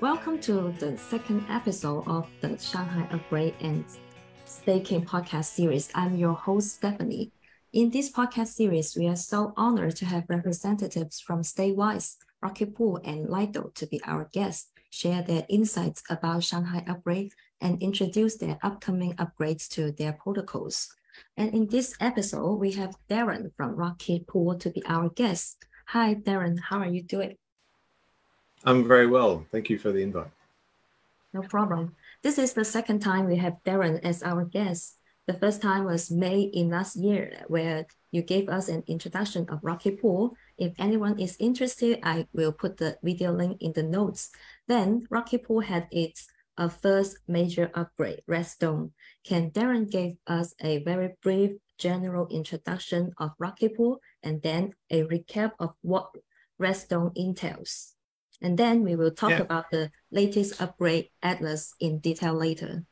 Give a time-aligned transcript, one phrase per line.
[0.00, 3.84] Welcome to the second episode of the Shanghai Upgrade and
[4.44, 5.90] Staking podcast series.
[5.94, 7.32] I'm your host, Stephanie.
[7.72, 13.00] In this podcast series, we are so honored to have representatives from StakeWise, Rocket Pool,
[13.04, 18.58] and Lido to be our guests, share their insights about Shanghai Upgrade, and introduce their
[18.62, 20.94] upcoming upgrades to their protocols.
[21.36, 25.64] And in this episode, we have Darren from Rocket Pool to be our guest.
[25.86, 26.58] Hi, Darren.
[26.68, 27.36] How are you doing?
[28.64, 29.46] I'm very well.
[29.50, 30.30] Thank you for the invite.
[31.32, 31.94] No problem.
[32.22, 34.98] This is the second time we have Darren as our guest.
[35.26, 39.60] The first time was May in last year, where you gave us an introduction of
[39.62, 40.34] Rocket Pool.
[40.58, 44.30] If anyone is interested, I will put the video link in the notes.
[44.66, 46.26] Then Rocket Pool had its
[46.58, 48.92] uh, first major upgrade, Redstone.
[49.24, 55.04] Can Darren give us a very brief general introduction of Rocket Pool and then a
[55.04, 56.10] recap of what
[56.58, 57.94] Redstone entails?
[58.42, 59.40] And then we will talk yeah.
[59.40, 62.84] about the latest upgrade Atlas in detail later.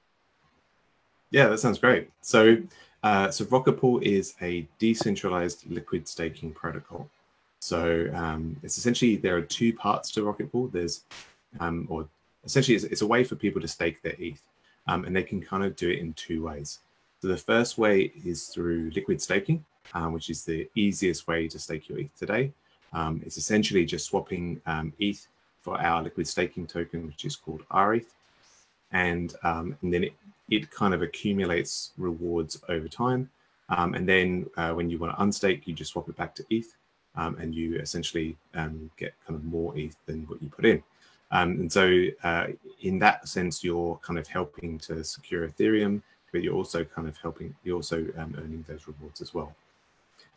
[1.30, 2.10] Yeah, that sounds great.
[2.20, 2.58] So,
[3.02, 7.08] uh, so Rocket Pool is a decentralized liquid staking protocol.
[7.60, 10.68] So um, it's essentially there are two parts to Rocket Pool.
[10.68, 11.04] There's,
[11.60, 12.08] um, or
[12.44, 14.42] essentially, it's, it's, a way for people to stake their ETH,
[14.86, 16.80] um, and they can kind of do it in two ways.
[17.20, 21.58] So the first way is through liquid staking, um, which is the easiest way to
[21.58, 22.52] stake your ETH today.
[22.92, 25.26] Um, it's essentially just swapping um, ETH
[25.68, 28.14] for our liquid staking token, which is called RETH.
[28.92, 30.14] And, um, and then it,
[30.50, 33.28] it kind of accumulates rewards over time.
[33.68, 36.44] Um, and then uh, when you want to unstake, you just swap it back to
[36.48, 36.74] ETH.
[37.16, 40.82] Um, and you essentially um, get kind of more ETH than what you put in.
[41.30, 42.46] Um, and so, uh,
[42.80, 46.00] in that sense, you're kind of helping to secure Ethereum,
[46.32, 49.54] but you're also kind of helping, you're also um, earning those rewards as well.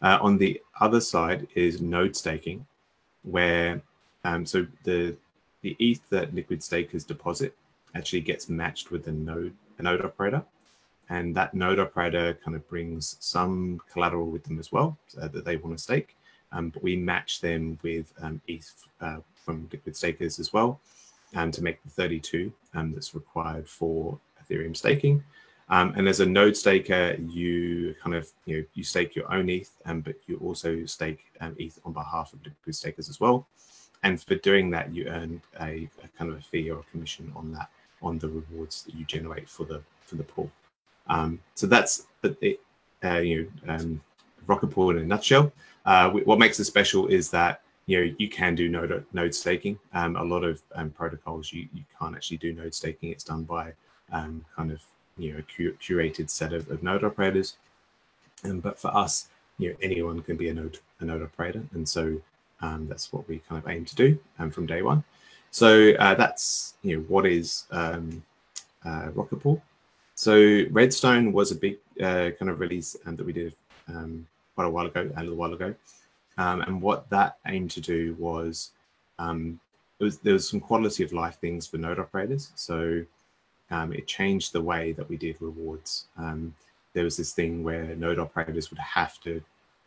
[0.01, 2.65] Uh, on the other side is node staking,
[3.23, 3.81] where
[4.23, 5.15] um, so the
[5.61, 7.55] the ETH that liquid stakers deposit
[7.95, 10.43] actually gets matched with a node a node operator,
[11.09, 15.45] and that node operator kind of brings some collateral with them as well uh, that
[15.45, 16.15] they want to stake.
[16.51, 20.81] Um, but we match them with um, ETH uh, from liquid stakers as well,
[21.35, 25.23] um, to make the 32 um, that's required for Ethereum staking.
[25.69, 29.49] Um, and as a node staker, you kind of you know you stake your own
[29.49, 33.47] ETH, um, but you also stake ETH on behalf of liquid stakers as well
[34.03, 37.31] and for doing that, you earn a, a, kind of a fee or a commission
[37.35, 37.69] on that
[38.01, 40.51] on the rewards that you generate for the for the pool.
[41.07, 42.57] Um, so that's the
[43.03, 44.01] uh, you know um,
[44.47, 45.51] Rocket Pool in a nutshell.
[45.85, 49.77] Uh, what makes it special is that you know you can do node node staking.
[49.93, 53.11] Um, a lot of um, protocols you you can't actually do node staking.
[53.11, 53.73] It's done by
[54.11, 54.81] um, kind of
[55.17, 57.57] you know a curated set of, of node operators.
[58.43, 61.87] Um, but for us, you know anyone can be a node a node operator, and
[61.87, 62.21] so
[62.61, 65.03] um, that's what we kind of aim to do um, from day one.
[65.51, 68.23] So uh, that's you know what is um,
[68.85, 69.61] uh, Rocket Pool.
[70.15, 73.55] So Redstone was a big uh, kind of release um, that we did
[73.87, 75.73] um, quite a while ago, a little while ago,
[76.37, 78.71] um, and what that aimed to do was,
[79.19, 79.59] um,
[79.99, 82.51] was there was some quality of life things for node operators.
[82.55, 83.03] So
[83.71, 86.07] it changed the way that we did rewards.
[86.93, 89.41] there was this thing where node operators would have to,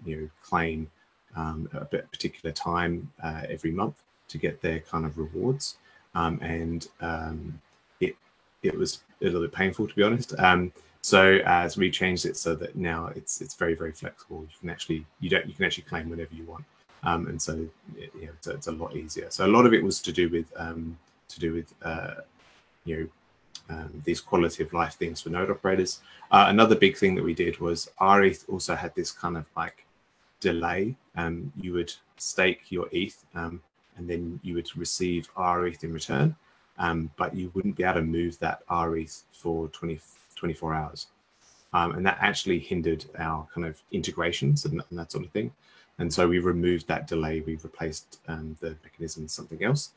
[0.07, 0.91] you know, claim
[1.37, 5.77] um, a particular time uh, every month to get their kind of rewards.
[6.15, 7.61] Um, and um,
[8.01, 8.17] it
[8.63, 10.39] it was a little bit painful to be honest.
[10.39, 14.41] Um, so as we changed it so that now it's it's very very flexible.
[14.43, 16.65] You can actually you don't you can actually claim whenever you want,
[17.03, 17.67] um, and so
[17.97, 19.27] it, you know, it's, it's, a lot easier.
[19.31, 20.97] So a lot of it was to do with um,
[21.29, 22.15] to do with uh,
[22.85, 23.09] you know.
[23.71, 26.01] Um, these quality of life things for node operators.
[26.31, 29.84] Uh, another big thing that we did was RETH also had this kind of like
[30.41, 33.63] delay, um, you would stake your ETH um,
[33.97, 36.37] and then you would receive RETH in return,
[36.79, 40.01] um, but you wouldn't be able to move that RETH for 20,
[40.35, 41.07] 24 hours.
[41.73, 45.53] Um, and that actually hindered our kind of integrations and, and, that sort of thing.
[45.99, 47.41] And so we removed that delay.
[47.41, 49.91] We replaced um, the mechanism with something else.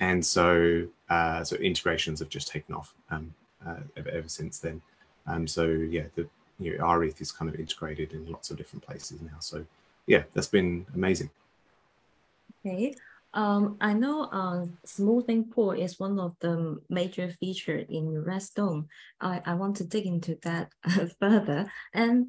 [0.00, 3.34] And so, uh, so integrations have just taken off um,
[3.66, 4.80] uh, ever, ever since then.
[5.46, 6.28] so yeah, the
[6.58, 9.38] you know, RETH is kind of integrated in lots of different places now.
[9.40, 9.64] So
[10.06, 11.30] yeah, that's been amazing.
[12.66, 12.94] Okay.
[13.34, 18.88] Um, I know uh, smoothing pool is one of the major feature in Redstone.
[19.20, 20.72] I, I want to dig into that
[21.20, 21.70] further.
[21.92, 22.28] And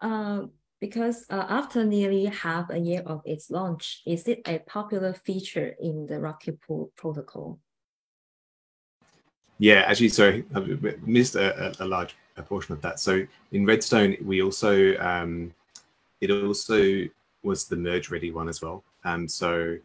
[0.00, 0.42] uh,
[0.80, 5.74] because uh, after nearly half a year of its launch, is it a popular feature
[5.80, 7.60] in the Rocket Pool protocol?
[9.58, 10.60] Yeah, actually, sorry, I
[11.04, 13.00] missed a, a, large portion of that.
[13.00, 15.52] So in Redstone, we also, um,
[16.20, 17.04] it also
[17.42, 18.82] was the merge ready one as well.
[19.04, 19.76] Um, so,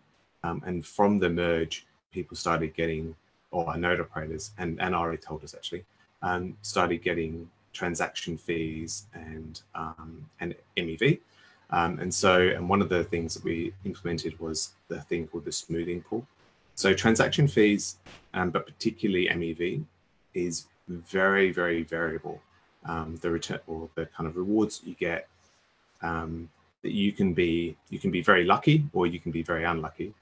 [0.44, 3.15] um, and from the merge, people started getting
[3.51, 5.86] or node operators, and, and RETH holders actually,
[6.21, 11.19] um, started getting transaction fees and um, and MEV.
[11.71, 15.45] Um, and so, and one of the things that we implemented was the thing called
[15.45, 16.25] the smoothing pool.
[16.75, 17.97] So transaction fees,
[18.33, 19.83] um, but particularly MEV,
[20.33, 22.41] is very, very variable.
[22.85, 25.27] Um, the return or the kind of rewards that you get
[26.01, 26.49] um,
[26.83, 30.13] that you can be you can be very lucky or you can be very unlucky.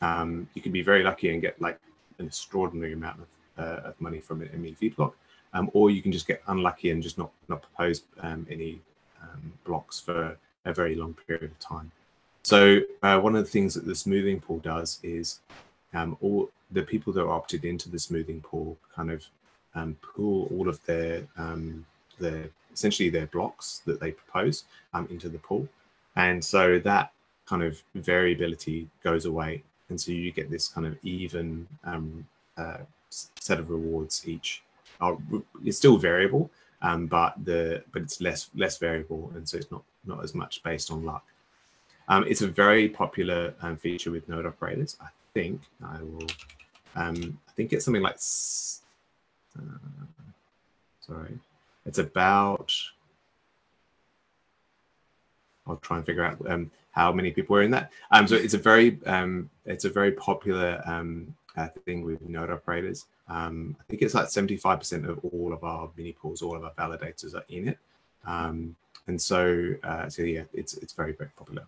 [0.00, 1.78] Um, you can be very lucky and get like
[2.18, 5.14] an extraordinary amount of, uh, of money from an MEV block,
[5.54, 8.80] um, or you can just get unlucky and just not not propose um, any
[9.22, 11.92] um, blocks for a very long period of time.
[12.42, 15.40] So uh, one of the things that the smoothing pool does is
[16.20, 19.26] all the people that are opted into the smoothing pool kind of
[19.74, 21.84] um, pool all of their um,
[22.18, 24.64] their essentially their blocks that they propose
[24.94, 25.68] um, into the pool,
[26.16, 27.12] and so that
[27.46, 32.26] kind of variability goes away, and so you get this kind of even um,
[32.56, 32.78] uh,
[33.08, 34.62] set of rewards each.
[35.00, 35.16] Uh,
[35.64, 36.50] it's still variable,
[36.82, 40.62] um, but the but it's less less variable, and so it's not not as much
[40.62, 41.24] based on luck.
[42.08, 44.96] Um, it's a very popular feature with node operators.
[45.00, 46.26] I think I will.
[46.96, 47.12] I
[47.54, 48.18] think it's something like.
[49.60, 50.24] Uh,
[51.00, 51.38] sorry,
[51.86, 52.74] it's about.
[55.66, 57.92] I'll try and figure out um, how many people are in that.
[58.10, 62.50] Um, so it's a very um, it's a very popular um, uh, thing with node
[62.50, 63.06] operators.
[63.28, 66.72] Um, I think it's like 75% of all of our mini pools, all of our
[66.72, 67.78] validators are in it.
[68.26, 68.74] Um,
[69.06, 71.64] and so, uh, so yeah, it's it's very very popular.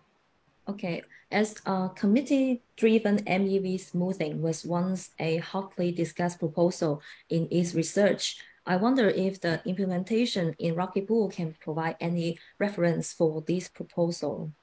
[0.67, 8.37] Okay, as a committee-driven MEV smoothing was once a hotly discussed proposal in its research,
[8.65, 14.53] I wonder if the implementation in Rocket Pool can provide any reference for this proposal.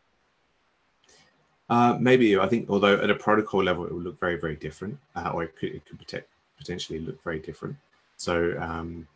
[1.68, 4.98] Uh, maybe I think, although at a protocol level, it will look very, very different,
[5.14, 6.24] uh, or it could, it could
[6.56, 7.76] potentially look very different.
[8.16, 9.06] So, um,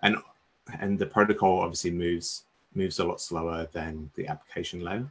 [0.00, 0.16] and
[0.80, 2.44] and the protocol obviously moves
[2.74, 5.06] moves a lot slower than the application layer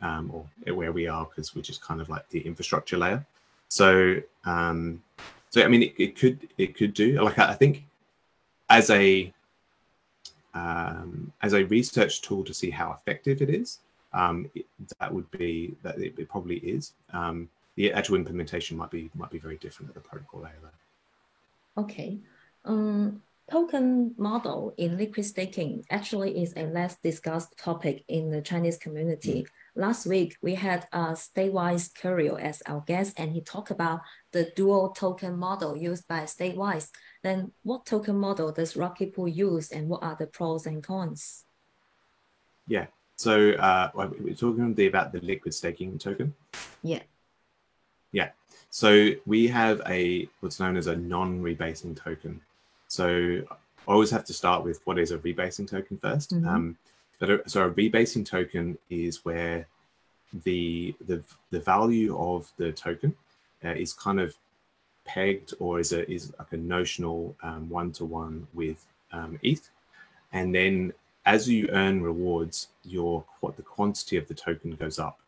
[0.00, 3.24] um, or where we are because we're just kind of like the infrastructure layer.
[3.68, 5.02] So, um,
[5.50, 7.84] so I mean, it, it could it could do like I, think
[8.70, 9.32] as a
[10.54, 13.78] um, as a research tool to see how effective it is,
[14.12, 14.66] um, it,
[15.00, 16.92] that would be that it, it probably is.
[17.12, 20.52] Um, the actual implementation might be might be very different at the protocol layer.
[20.62, 21.82] Though.
[21.82, 22.18] Okay.
[22.64, 28.76] Um, token model in liquid staking actually is a less discussed topic in the Chinese
[28.76, 29.42] community.
[29.42, 29.46] Mm.
[29.78, 34.00] Last week, we had uh, StakeWise Curio as our guest, and he talked about
[34.32, 36.88] the dual token model used by StakeWise.
[37.22, 41.44] Then what token model does Rocket Pool use, and what are the pros and cons?
[42.66, 46.34] Yeah, so uh, we're talking about the liquid staking token.
[46.82, 47.02] Yeah.
[48.10, 48.30] Yeah.
[48.70, 52.40] So we have a what's known as a non-rebasing token.
[52.88, 56.48] So I always have to start with what is a rebasing token 1st mm-hmm.
[56.48, 56.76] um,
[57.18, 59.66] but so a rebasing token is where
[60.44, 63.14] the the the value of the token
[63.64, 64.36] uh, is kind of
[65.04, 67.34] pegged or is a is like a notional
[67.68, 69.70] one to one with um, ETH,
[70.32, 70.92] and then
[71.28, 75.20] as you earn rewards, your what the quantity of the token goes up.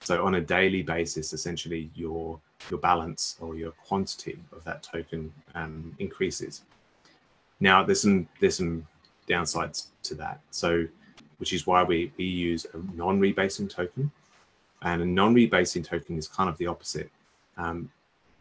[0.00, 2.38] So on a daily basis, essentially your
[2.70, 6.62] your balance or your quantity of that token um, increases.
[7.60, 8.86] Now there's some there's some
[9.28, 10.40] downsides to that.
[10.50, 10.86] So
[11.38, 14.10] which is why we, we use a non-rebasing token.
[14.82, 17.10] And a non-rebasing token is kind of the opposite.
[17.56, 17.90] Um,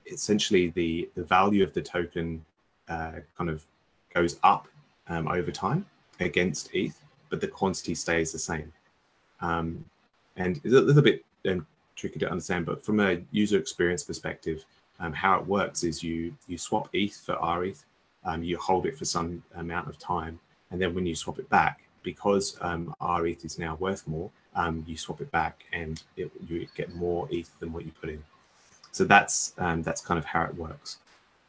[0.05, 2.43] essentially, the, the value of the token
[2.89, 3.65] uh, kind of
[4.13, 4.67] goes up
[5.07, 5.85] um, over time
[6.19, 6.97] against ETH,
[7.29, 8.71] but the quantity stays the same.
[9.41, 9.83] Um,
[10.35, 14.65] and it's a little bit um, tricky to understand, but from a user experience perspective,
[14.99, 17.83] um, how it works is you you swap ETH for RETH,
[18.25, 20.39] um, you hold it for some amount of time,
[20.71, 24.29] and then when you swap it back, because um, our ETH is now worth more,
[24.55, 28.09] um, you swap it back and it, you get more ETH than what you put
[28.09, 28.23] in.
[28.91, 30.97] So that's um, that's kind of how it works.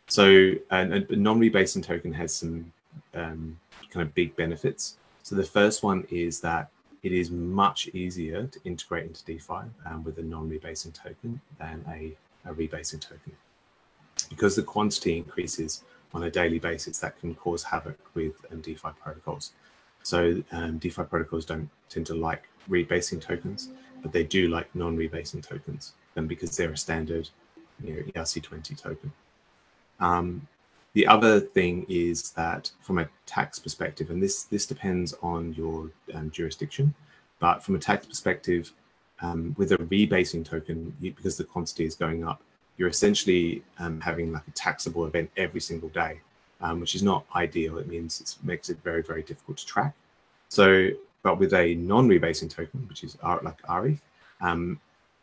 [0.07, 2.73] So a non-rebasing token has some
[3.15, 3.59] um,
[3.91, 4.97] kind of big benefits.
[5.23, 6.69] So the first one is that
[7.03, 12.17] it is much easier to integrate into DeFi um, with a non-rebasing token than a,
[12.49, 13.33] a rebasing token.
[14.31, 15.83] Because the quantity increases
[16.15, 19.53] on a daily basis, that can cause havoc with um, DeFi protocols.
[20.05, 23.71] So um, DeFi protocols don't tend to like rebasing tokens,
[24.03, 27.31] but they do like non-rebasing tokens, and because they're a standard,
[27.83, 29.13] you know, ERC20 token.
[30.01, 30.47] Um,
[30.93, 35.91] the other thing is that from a tax perspective, and this this depends on your
[36.13, 36.95] um, jurisdiction,
[37.41, 38.73] but from a tax perspective,
[39.23, 42.43] um, with a rebasing token, you, because the quantity is going up,
[42.77, 46.21] you're essentially um, having like a taxable event every single day,
[46.65, 47.77] um, which is not ideal.
[47.79, 49.95] It means it makes it very, very difficult to track.
[50.49, 50.89] So,
[51.23, 54.01] but with a non-rebasing token, which is like rETH,
[54.41, 54.81] um,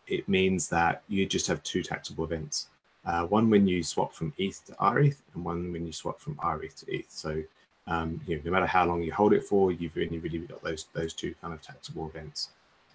[0.07, 2.67] it means that you just have two taxable events.
[3.05, 6.39] Uh, one when you swap from ETH to rETH, and one when you swap from
[6.43, 7.09] rETH to ETH.
[7.09, 7.41] So,
[7.87, 10.61] um, you know, no matter how long you hold it for, you've only really got
[10.61, 12.49] those those two kind of taxable events.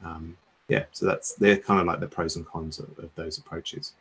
[0.04, 0.36] Um,
[0.68, 3.92] yeah, so that's they're kind of like the pros and cons of, of those approaches.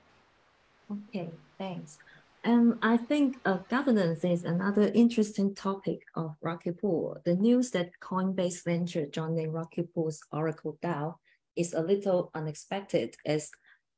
[0.91, 1.97] Okay, thanks.
[2.45, 7.17] Um, I think uh, governance is another interesting topic of Rocket Pool.
[7.25, 11.15] The news that Coinbase venture joining Rocket Pool's Oracle DAO
[11.55, 13.49] is a little unexpected as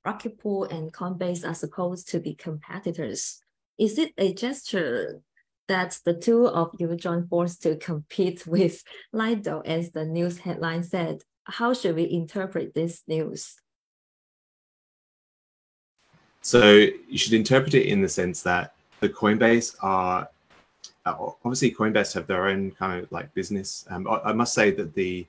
[0.05, 3.41] Rocket Pool and Coinbase are supposed to be competitors.
[3.77, 5.19] Is it a gesture
[5.67, 10.83] that the two of you join force to compete with Lido, as the news headline
[10.83, 11.17] said?
[11.43, 13.55] How should we interpret this news?
[16.47, 20.29] So you should interpret it in the sense that the Coinbase are
[21.05, 23.85] uh, obviously Coinbase have their own kind of like business.
[23.89, 25.25] Um, I, must say that the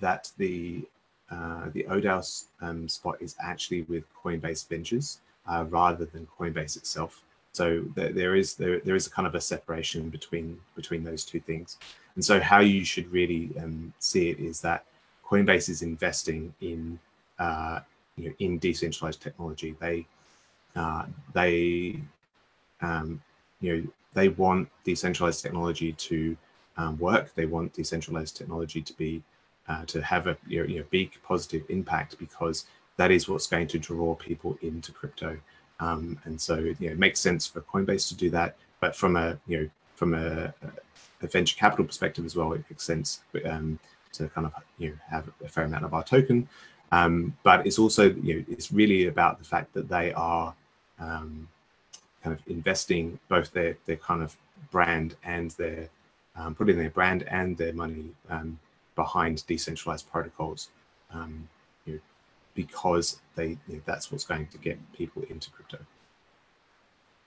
[0.00, 0.84] that the
[1.30, 7.20] uh, the ODAO um, spot is actually with Coinbase Ventures uh, rather than Coinbase itself.
[7.52, 11.26] So there, there is there, there is a kind of a separation between between those
[11.26, 11.76] two things.
[12.14, 14.86] And so how you should really um, see it is that
[15.26, 16.98] Coinbase is investing in
[17.38, 17.80] uh,
[18.16, 19.76] you know in decentralized technology.
[19.78, 20.06] They
[20.76, 22.00] uh, they
[22.80, 23.20] um,
[23.60, 26.36] you know they want decentralized technology to
[26.76, 27.34] um, work.
[27.34, 29.22] They want decentralized technology to be
[29.68, 33.46] uh, to have a you know, you know, big positive impact because that is what's
[33.46, 35.38] going to draw people into crypto.
[35.80, 39.16] Um, and so you know, it makes sense for Coinbase to do that, but from
[39.16, 40.52] a you know from a,
[41.22, 43.78] a venture capital perspective as well, it makes sense um,
[44.12, 46.48] to kind of you know have a fair amount of our token.
[46.90, 50.54] Um, but it's also you know it's really about the fact that they are
[51.02, 51.48] um,
[52.22, 54.36] kind of investing both their their kind of
[54.70, 55.88] brand and their
[56.36, 58.58] um, putting their brand and their money um,
[58.94, 60.68] behind decentralized protocols
[61.12, 61.48] um,
[61.84, 62.00] you know,
[62.54, 65.78] because they you know, that's what's going to get people into crypto.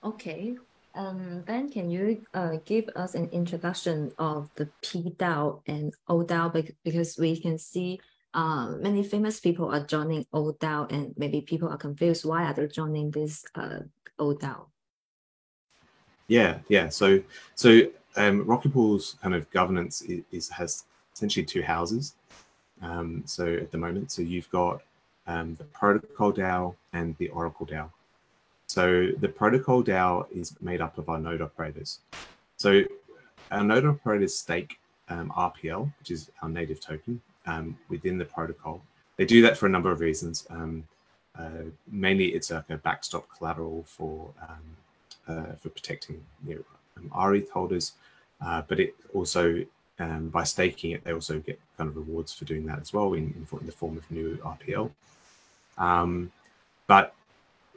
[0.02, 0.56] Okay.
[0.94, 7.18] Um, then can you uh, give us an introduction of the PDAO and ODAO because
[7.18, 8.00] we can see
[8.36, 12.66] uh, many famous people are joining ODAO and maybe people are confused why are they
[12.66, 13.80] joining this uh,
[14.20, 14.66] ODAO?
[16.28, 16.90] Yeah, yeah.
[16.90, 17.22] So
[17.54, 17.82] so
[18.16, 22.14] um, Rocket Pool's kind of governance is, is has essentially two houses.
[22.82, 24.82] Um, so at the moment, so you've got
[25.26, 27.90] um, the Protocol DAO and the Oracle DAO.
[28.66, 32.00] So the Protocol DAO is made up of our node operators.
[32.58, 32.82] So
[33.50, 34.78] our node operators stake
[35.08, 38.82] um, RPL, which is our native token, um, within the protocol.
[39.16, 40.46] They do that for a number of reasons.
[40.50, 40.84] Um,
[41.38, 44.76] uh, mainly, it's like a backstop collateral for um,
[45.28, 46.64] uh, for protecting you
[46.96, 47.92] know, rETH holders,
[48.40, 49.64] uh, but it also
[49.98, 53.14] um, by staking it, they also get kind of rewards for doing that as well
[53.14, 54.90] in, in, in the form of new RPL.
[55.78, 56.30] Um,
[56.86, 57.14] but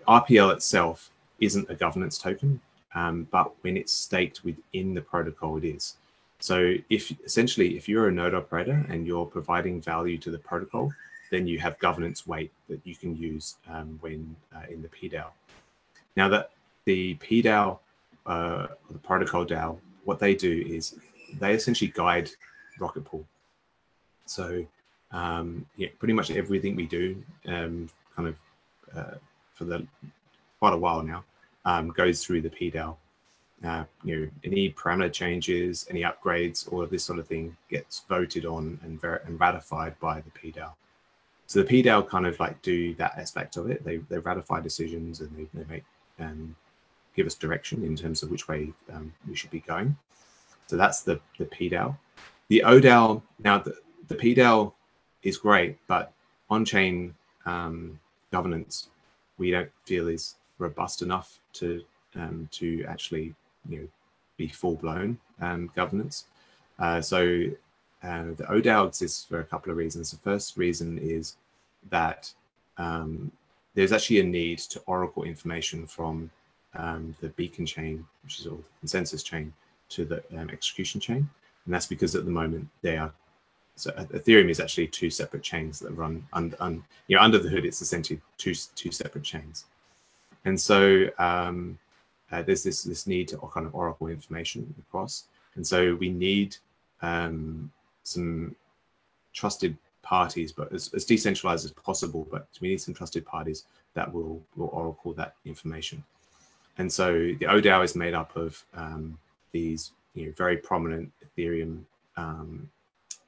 [0.08, 1.10] RPL itself
[1.40, 2.60] isn't a governance token,
[2.94, 5.96] um, but when it's staked within the protocol, it is.
[6.40, 10.92] So if essentially, if you're a node operator and you're providing value to the protocol,
[11.32, 15.28] then you have governance weight that you can use um, when uh, in the PDAO.
[16.16, 16.52] Now that
[16.86, 17.80] the PDAO,
[18.26, 20.96] uh, the protocol DAO, what they do is
[21.40, 22.32] they essentially guide
[22.80, 23.26] Rocket Pool.
[24.26, 24.66] So
[25.12, 28.36] um, yeah, pretty much everything we do, um, kind of
[28.96, 29.16] uh,
[29.54, 29.86] for the
[30.60, 31.24] quite a while now,
[31.66, 32.96] um, goes through the PDAO.
[33.64, 38.04] Uh, you know, any parameter changes, any upgrades, all of this sort of thing gets
[38.08, 40.72] voted on and, ver- and ratified by the PDAO.
[41.46, 43.84] So the PDAO kind of like do that aspect of it.
[43.84, 45.84] They, they ratify decisions and they, they make
[46.20, 46.56] um,
[47.16, 49.98] give us direction in terms of which way um, we should be going.
[50.68, 51.98] So that's the, the PDAO.
[52.48, 53.76] The ODAO, now the,
[54.08, 54.72] the PDAO
[55.24, 56.14] is great, but
[56.50, 57.14] on-chain
[57.46, 58.00] um,
[58.32, 58.90] governance,
[59.38, 61.84] we don't feel is robust enough to
[62.16, 63.36] um, to actually
[63.70, 63.88] you know
[64.38, 66.26] be full-blown um, governance.
[66.80, 67.44] Uh, so
[68.04, 70.12] uh, the ODAO exists for a couple of reasons.
[70.12, 71.36] The first reason is
[71.90, 72.34] that
[72.78, 73.32] um,
[73.76, 76.32] there's actually a need to oracle information from
[76.76, 79.54] um, the beacon chain, which is all the consensus chain,
[79.90, 81.30] to the um, execution chain.
[81.66, 83.12] And that's because at the moment they are,
[83.76, 87.50] so Ethereum is actually two separate chains that run under, un, you know, under the
[87.50, 89.66] hood, it's essentially two, two separate chains.
[90.46, 91.78] And so um,
[92.32, 95.26] uh, there's this, this need to kind of oracle information across.
[95.56, 96.56] And so we need
[97.02, 97.72] um,
[98.04, 98.56] some
[99.34, 104.12] trusted parties, but as, as, decentralized as possible, but we need some trusted parties that
[104.12, 106.04] will, will oracle that information.
[106.78, 109.18] And so the ODAO is made up of um,
[109.52, 111.82] these you know, very prominent Ethereum
[112.18, 112.70] um,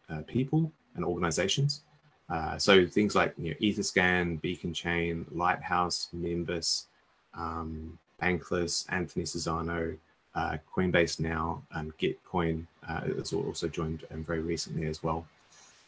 [0.10, 1.82] uh, people and organizations.
[2.30, 6.88] Uh, so things like you know, Etherscan, Beacon Chain, Lighthouse, Nimbus,
[7.34, 9.98] um, Bankless, Anthony Sassano,
[10.36, 15.26] uh, Coinbase now, and Gitcoin uh, has also joined um, very recently as well.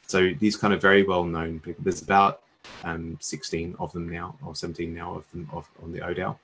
[0.08, 1.84] So these kind of very well known people.
[1.84, 2.42] There's about
[2.84, 6.38] um, 16 of them now, or 17 now of them of, on the ODAO.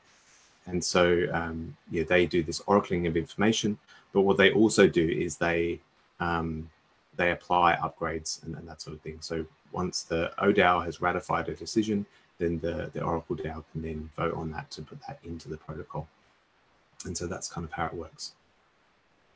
[0.65, 3.77] And so, um, yeah, they do this oracling of information.
[4.13, 5.79] But what they also do is they
[6.19, 6.69] um,
[7.15, 9.17] they apply upgrades and, and, that sort of thing.
[9.21, 12.05] So once the ODAO has ratified a decision,
[12.39, 15.57] then the, the Oracle DAO can then vote on that to put that into the
[15.57, 16.07] protocol.
[17.05, 18.33] And so that's kind of how it works.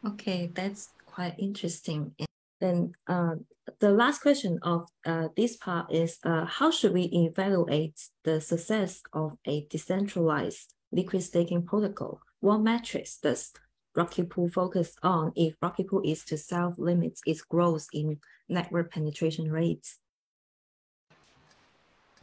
[0.06, 2.14] Okay, that's quite interesting.
[2.20, 2.28] And
[2.60, 3.36] then uh,
[3.80, 9.02] the last question of uh, this part is uh, how should we evaluate the success
[9.14, 12.22] of a decentralized liquid staking protocol?
[12.40, 13.52] What metrics does
[13.96, 18.20] Rocket Pool focus on if Rocket Pool is to self-limit its growth in
[18.50, 20.00] network penetration rates?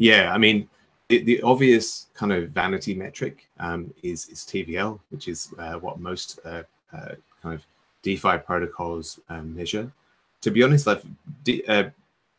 [0.01, 0.67] Yeah, I mean,
[1.11, 6.01] the, the obvious kind of vanity metric um, is, is TVL, which is uh, what
[6.01, 6.63] most uh,
[6.95, 7.67] uh, kind of
[8.03, 9.93] DeFi protocols um, measure.
[10.41, 11.03] To be honest, like
[11.45, 11.91] D, uh,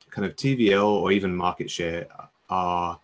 [0.10, 2.08] kind of TVL or even market share
[2.50, 3.00] are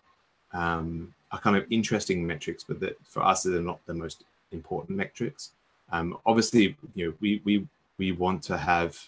[0.52, 4.98] um, are kind of interesting metrics, but that for us they're not the most important
[4.98, 5.52] metrics.
[5.92, 7.64] Um, obviously, you know, we we
[7.96, 8.98] we want to have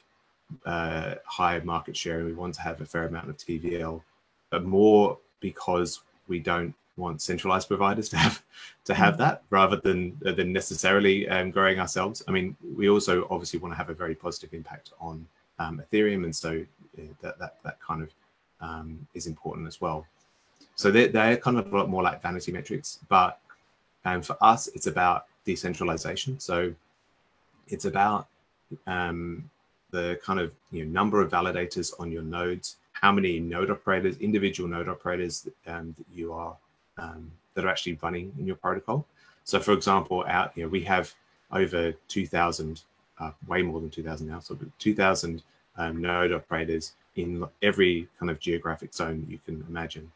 [0.65, 4.01] uh, high market share and we want to have a fair amount of TVL,
[4.51, 8.43] but more because we don't want centralized providers to have
[8.85, 9.23] to have mm-hmm.
[9.23, 12.23] that rather than than necessarily um, growing ourselves.
[12.29, 15.27] I mean, we also obviously want to have a very positive impact on
[15.59, 16.65] um, Ethereum, and so
[16.97, 18.11] yeah, that that that kind of
[18.61, 20.07] um, is important as well.
[20.77, 23.39] So they're, they're kind of a lot more like vanity metrics, but
[24.05, 26.41] um, for us, it's about decentralization.
[26.41, 26.73] So
[27.69, 28.29] it's about
[28.87, 29.51] um,
[29.91, 34.17] the kind of you know, number of validators on your nodes, how many node operators,
[34.19, 36.57] individual node operators um, that you are
[36.99, 39.07] um, that are actually running in your protocol.
[39.45, 41.15] So, for example, out you know we have
[41.53, 42.83] over 2,000,
[43.19, 45.43] uh, way more than 2,000 now, so 2,000
[45.77, 50.11] um, node operators in every kind of geographic zone that you can imagine,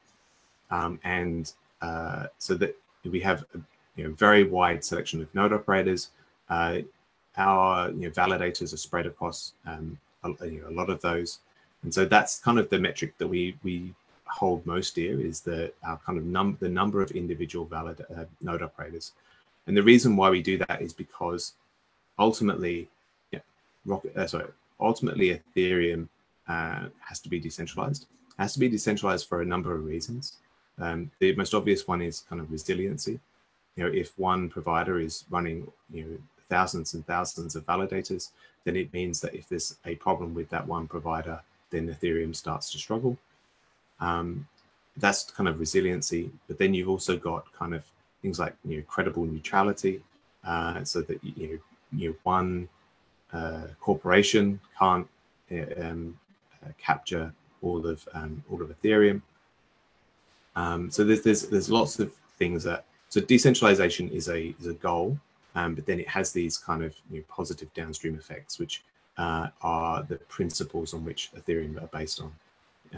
[0.71, 3.59] um, and uh, so that we have a
[3.97, 6.11] you know, very wide selection of node operators.
[6.49, 6.79] Uh,
[7.37, 11.41] our you know, validators are spread across um, a, you know, a, lot of those,
[11.85, 13.95] and so that's kind of the metric that we we
[14.27, 18.25] hold most dear is the our kind of num the number of individual valid uh,
[18.41, 19.13] node operators,
[19.67, 21.53] and the reason why we do that is because
[22.19, 22.89] ultimately,
[23.31, 23.41] yeah,
[23.87, 24.47] Rocket, uh, sorry,
[24.81, 26.09] ultimately Ethereum
[26.49, 28.03] uh, has to be decentralized.
[28.03, 30.39] It has to be decentralized for a number of reasons.
[30.79, 33.21] Um, the most obvious one is kind of resiliency
[33.77, 36.19] you know, if one provider is running, you know,
[36.49, 38.31] thousands and thousands of validators,
[38.65, 41.41] then it means that if there's a problem with that one provider,
[41.75, 43.19] then Ethereum starts to struggle.
[44.01, 44.47] Um,
[44.97, 46.31] that's kind of resiliency.
[46.47, 47.85] But then you've also got kind of
[48.23, 50.03] things like you know, credible neutrality,
[50.45, 51.59] uh, so that you know,
[51.93, 52.69] you know one
[53.33, 55.09] uh, corporation can't
[55.53, 56.19] uh, um,
[56.65, 57.33] uh, capture
[57.63, 59.21] all of um, all of Ethereum.
[60.57, 64.75] Um, so there's there's there's lots of things that so decentralization is a is a
[64.75, 65.19] goal,
[65.55, 68.83] um, but then it has these kind of you know, positive downstream effects, which
[69.17, 72.33] uh, are the principles on which Ethereum are based on.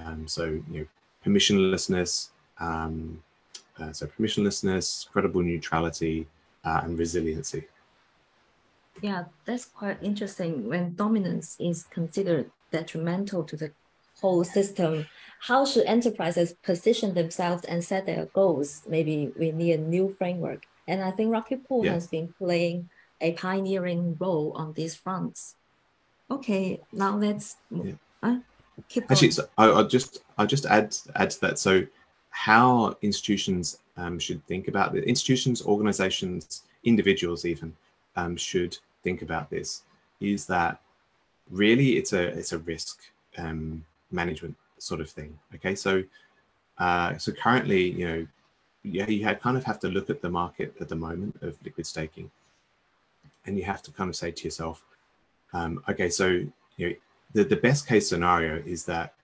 [0.04, 0.86] Um, so you know,
[1.24, 3.22] permissionlessness, um,
[3.78, 6.26] uh, so permissionlessness, credible neutrality,
[6.64, 7.64] uh, and resiliency.
[9.02, 10.68] Yeah, that's quite interesting.
[10.68, 13.72] When dominance is considered detrimental to the
[14.20, 15.06] whole system,
[15.40, 18.82] how should enterprises position themselves and set their goals?
[18.88, 20.64] Maybe we need a new framework.
[20.88, 21.92] And I think Rocket Pool yeah.
[21.92, 22.88] has been playing
[23.20, 25.56] a pioneering role on these fronts.
[26.30, 27.92] Okay, now let's yeah.
[28.22, 28.38] uh,
[28.88, 31.58] keep Actually, so I, will just I'll just add add to that.
[31.58, 31.86] So,
[32.30, 37.74] how institutions um, should think about the institutions, organizations, individuals even
[38.16, 39.82] um, should think about this
[40.20, 40.80] is that
[41.50, 43.00] really it's a it's a risk
[43.38, 45.38] um, management sort of thing.
[45.54, 46.02] Okay, so
[46.78, 48.26] uh, so currently, you know,
[48.82, 51.56] yeah, you had kind of have to look at the market at the moment of
[51.64, 52.30] liquid staking,
[53.44, 54.84] and you have to kind of say to yourself,
[55.56, 56.26] um, okay, so
[56.76, 56.94] you know,
[57.32, 59.14] the the best case scenario is that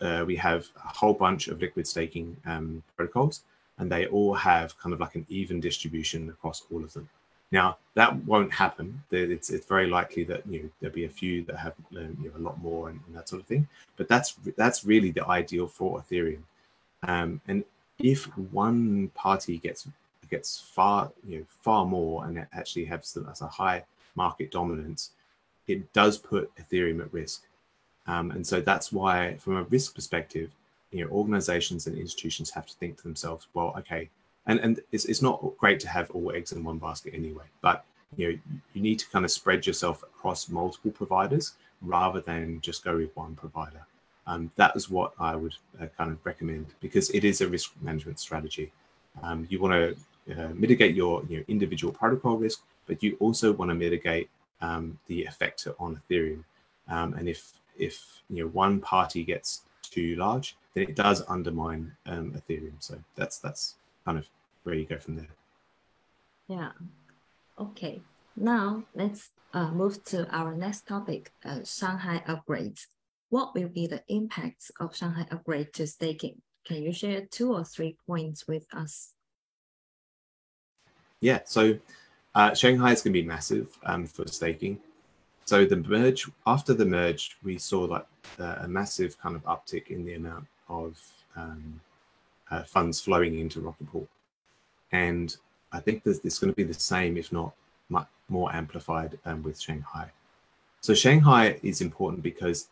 [0.00, 3.42] uh, we have a whole bunch of liquid staking um, protocols,
[3.78, 7.08] and they all have kind of like an even distribution across all of them.
[7.50, 9.02] Now that won't happen.
[9.10, 12.36] It's, it's very likely that you know there'll be a few that have you know,
[12.36, 13.66] a lot more and, and, that sort of thing.
[13.96, 16.42] But that's that's really the ideal for Ethereum.
[17.02, 17.64] Um, and
[17.98, 19.88] if one party gets
[20.30, 25.12] gets far you know far more and actually has a high market dominance,
[25.68, 27.44] it does put Ethereum at risk.
[28.06, 30.50] Um, and so that's why, from a risk perspective,
[30.90, 34.08] you know, organizations and institutions have to think to themselves, well, okay,
[34.46, 37.84] and, and it's, it's not great to have all eggs in one basket anyway, but
[38.16, 38.38] you know,
[38.72, 43.14] you need to kind of spread yourself across multiple providers rather than just go with
[43.14, 43.86] one provider.
[44.26, 47.72] Um, that is what I would uh, kind of recommend because it is a risk
[47.82, 48.72] management strategy.
[49.22, 49.74] Um, you want
[50.26, 54.30] to uh, mitigate your you know, individual protocol risk, but you also want to mitigate
[54.60, 56.44] um, the effect on Ethereum.
[56.88, 61.92] Um, and if if you know one party gets too large, then it does undermine
[62.06, 62.74] um, Ethereum.
[62.80, 64.28] So that's that's kind of
[64.64, 65.28] where you go from there.
[66.48, 66.72] Yeah.
[67.58, 68.00] Okay.
[68.36, 72.86] Now let's uh, move to our next topic: uh, Shanghai upgrades.
[73.30, 76.40] What will be the impacts of Shanghai upgrade to staking?
[76.64, 79.12] Can you share two or three points with us?
[81.20, 81.40] Yeah.
[81.44, 81.78] So
[82.38, 84.78] uh, Shanghai is going to be massive um, for staking.
[85.44, 88.06] So the merge after the merge, we saw like
[88.38, 91.00] uh, a massive kind of uptick in the amount of
[91.34, 91.80] um,
[92.52, 94.06] uh, funds flowing into Rocket Pool,
[94.92, 95.36] and
[95.72, 97.52] I think that it's going to be the same, if not
[97.88, 100.08] much more amplified, um, with Shanghai.
[100.80, 102.68] So Shanghai is important because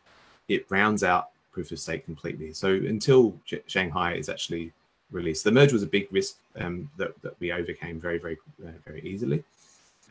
[0.48, 2.52] it rounds out proof of stake completely.
[2.52, 4.72] So until J- Shanghai is actually
[5.10, 8.70] released, the merge was a big risk um, that, that we overcame very, very, uh,
[8.86, 9.42] very easily.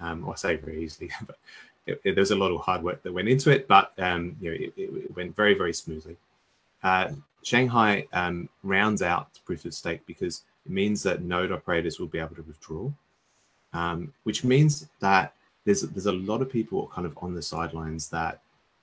[0.01, 1.37] Um, I say very easily, but
[1.85, 4.49] it, it, there's a lot of hard work that went into it, but um, you
[4.49, 6.17] know, it, it, went very, very smoothly.
[6.83, 7.09] Uh,
[7.43, 12.19] Shanghai um, rounds out proof of stake because it means that node operators will be
[12.19, 12.91] able to withdraw,
[13.73, 18.09] um, which means that there's there's a lot of people kind of on the sidelines
[18.09, 18.39] that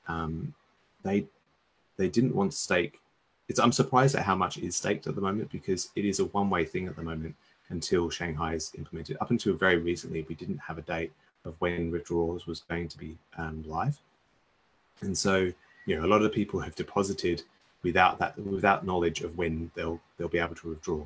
[0.09, 0.55] um,
[1.03, 1.27] they
[1.97, 3.01] they didn't want to stake.
[3.49, 6.27] It's, I'm surprised at how much is staked at the moment because it is a
[6.27, 7.35] one-way thing at the moment
[7.73, 9.17] until Shanghai is implemented.
[9.21, 11.13] Up until very recently, we didn't have a date
[11.45, 13.99] of when withdrawals was going to be um, live.
[15.01, 15.53] And so,
[15.87, 17.43] you know, a lot of people have deposited
[17.83, 21.03] without that, without knowledge of when they'll they'll be able to withdraw.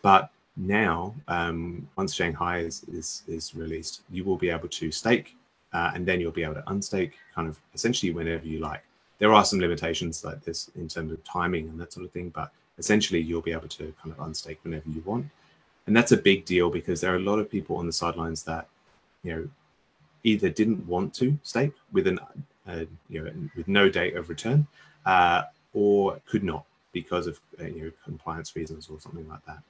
[0.00, 5.36] But now, um, once Shanghai is, is is released, you will be able to stake,
[5.72, 8.82] uh, and then you'll be able to unstake, kind of essentially whenever you like.
[9.18, 12.30] There are some limitations like this in terms of timing and that sort of thing,
[12.30, 15.26] but essentially you'll be able to kind of unstake whenever you want,
[15.86, 18.42] and that's a big deal because there are a lot of people on the sidelines
[18.44, 18.66] that,
[19.22, 19.48] you know,
[20.24, 22.18] either didn't want to stake with an
[22.66, 24.66] uh, you know with no date of return,
[25.06, 29.60] uh, or could not because of uh, you know compliance reasons or something like that.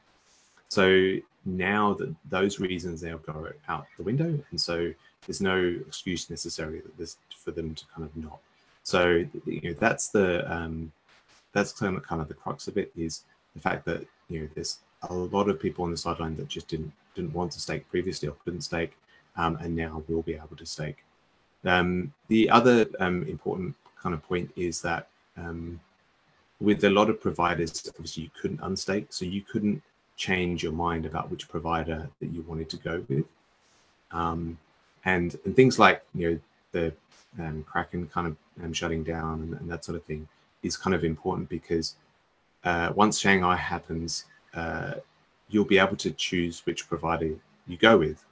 [0.69, 4.93] So now that those reasons now go out the window, and so
[5.27, 6.81] there's no excuse necessarily
[7.37, 8.39] for them to kind of not.
[8.83, 10.91] So you know that's the um,
[11.53, 13.25] that's kind of kind of the crux of it is
[13.55, 16.69] the fact that you know there's a lot of people on the sideline that just
[16.69, 18.97] didn't didn't want to stake previously or couldn't stake
[19.37, 20.99] um, and now will be able to stake.
[21.65, 25.81] Um, the other um, important kind of point is that um,
[26.61, 29.83] with a lot of providers, obviously you couldn't unstake, so you couldn't
[30.17, 33.25] change your mind about which provider that you wanted to go with.
[34.13, 34.59] Um,
[35.05, 36.39] and, and things like you know
[36.73, 36.93] the
[37.39, 40.27] um, Kraken kind of shutting down and, and, that sort of thing
[40.63, 41.97] is kind of important because
[42.65, 44.25] uh, once Shanghai happens,
[44.57, 44.95] uh,
[45.49, 47.35] you'll be able to choose which provider
[47.67, 48.25] you go with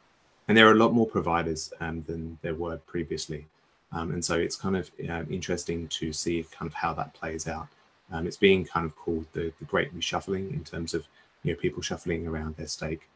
[0.49, 3.47] and there are a lot more providers um, than there were previously.
[3.93, 7.49] Um, and so it's kind of uh, interesting to see kind of how that plays
[7.49, 7.69] out.
[8.13, 11.07] Um, it's being kind of called the, the great reshuffling in terms of
[11.43, 13.09] you know people shuffling around their stake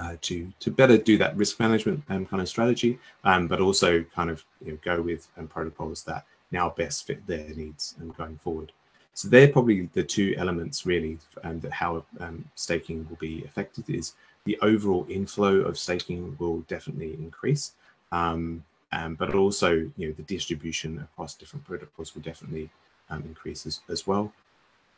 [0.00, 4.04] uh, to to better do that risk management um, kind of strategy, um, but also
[4.14, 8.16] kind of you know, go with um, protocols that now best fit their needs and
[8.16, 8.72] going forward.
[9.18, 13.90] So they're probably the two elements really um, that how um, staking will be affected
[13.90, 17.72] is the overall inflow of staking will definitely increase.
[18.12, 22.70] Um, um, but also, you know, the distribution across different protocols will definitely
[23.10, 24.32] um, increase as, as well.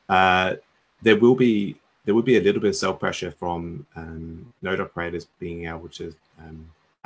[0.07, 0.57] Uh,
[1.01, 4.81] there will be there will be a little bit of sell pressure from um, node
[4.81, 6.15] operators being able to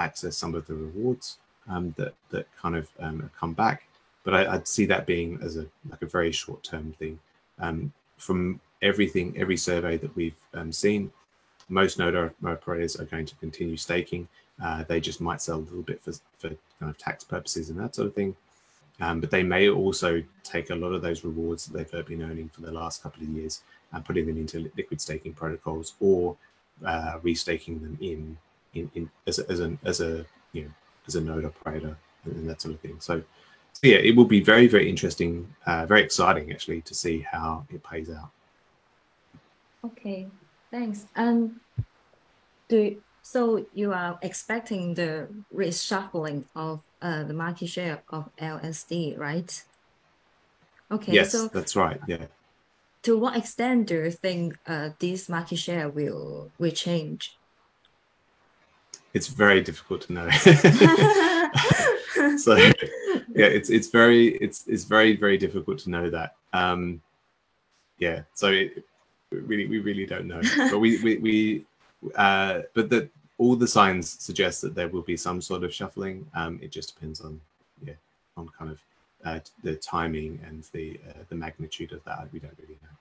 [0.01, 1.39] access some of the rewards
[1.97, 2.89] that that kind of
[3.39, 3.85] come back.
[4.25, 7.21] But I, would see that being as a like a very short term thing.
[8.19, 10.37] from everything, every survey that we've
[10.71, 11.11] seen,
[11.69, 14.29] most node operators are going to continue staking.
[14.63, 17.79] Uh, they just might sell a little bit for, for kind of tax purposes and
[17.79, 18.37] that sort of thing.
[19.01, 22.49] Um, but they may also take a lot of those rewards that they've been earning
[22.51, 26.37] for the last couple of years and putting them into liquid staking protocols or
[26.85, 28.37] uh, restaking them in,
[28.75, 30.71] in, in as, a, as, a, as a you know
[31.07, 32.97] as a node operator and that sort of thing.
[33.01, 33.23] So,
[33.75, 37.67] so yeah, it will be very very interesting, uh, very exciting actually to see how
[37.71, 38.31] it plays out.
[39.85, 40.29] Okay,
[40.75, 41.07] Thanks.
[41.15, 41.61] Um,
[42.69, 49.65] do so you are expecting the reshuffling of uh, the market share of LSD, right?
[50.91, 51.13] Okay.
[51.13, 52.01] Yes, so that's right.
[52.09, 52.27] Yeah.
[53.05, 57.39] To what extent do you think uh, this market share will will change?
[59.13, 60.29] It's very difficult to know.
[62.37, 62.57] so
[63.35, 66.37] yeah, it's it's very it's it's very very difficult to know that.
[66.53, 67.03] Um,
[67.99, 68.85] yeah, so it,
[69.31, 71.67] really we really don't know, but we we, we
[72.15, 76.27] uh, but that all the signs suggest that there will be some sort of shuffling.
[76.35, 77.41] Um, it just depends on
[77.85, 77.95] yeah
[78.37, 78.79] on kind of
[79.25, 82.29] uh, the timing and the uh, the magnitude of that.
[82.33, 82.97] We don't really know.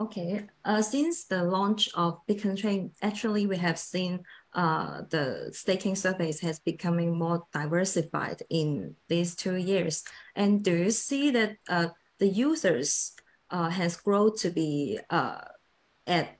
[0.00, 0.46] Okay.
[0.64, 4.20] Uh, since the launch of Beacon Chain, actually we have seen
[4.54, 10.02] uh, the staking service has becoming more diversified in these two years.
[10.34, 13.12] And do you see that uh, the users
[13.50, 15.42] uh, has grown to be uh,
[16.06, 16.38] at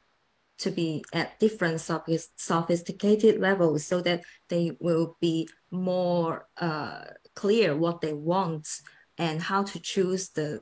[0.58, 8.02] to be at different sophisticated levels so that they will be more uh, clear what
[8.02, 8.68] they want
[9.16, 10.60] and how to choose the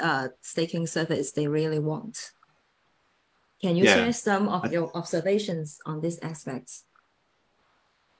[0.00, 2.32] uh, staking service they really want.
[3.60, 3.94] Can you yeah.
[3.94, 6.84] share some of your observations on these aspects?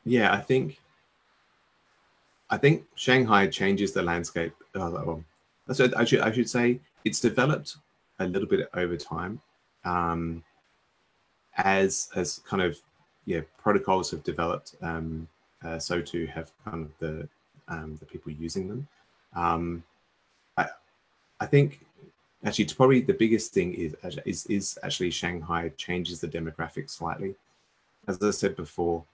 [0.05, 0.79] Yeah, I think
[2.49, 4.55] I think Shanghai changes the landscape.
[4.75, 5.25] Uh, well,
[5.73, 7.77] so I should I should say it's developed
[8.19, 9.41] a little bit over time.
[9.85, 10.43] Um,
[11.59, 12.79] as as kind of
[13.25, 15.29] yeah protocols have developed, um,
[15.65, 17.29] uh, so too have kind of the
[17.69, 18.89] um, the people using them.
[19.35, 19.83] Um,
[20.57, 20.67] I
[21.41, 21.81] I think
[22.47, 27.35] actually probably the biggest thing is is is actually Shanghai changes the demographics slightly.
[28.07, 29.05] As I said before,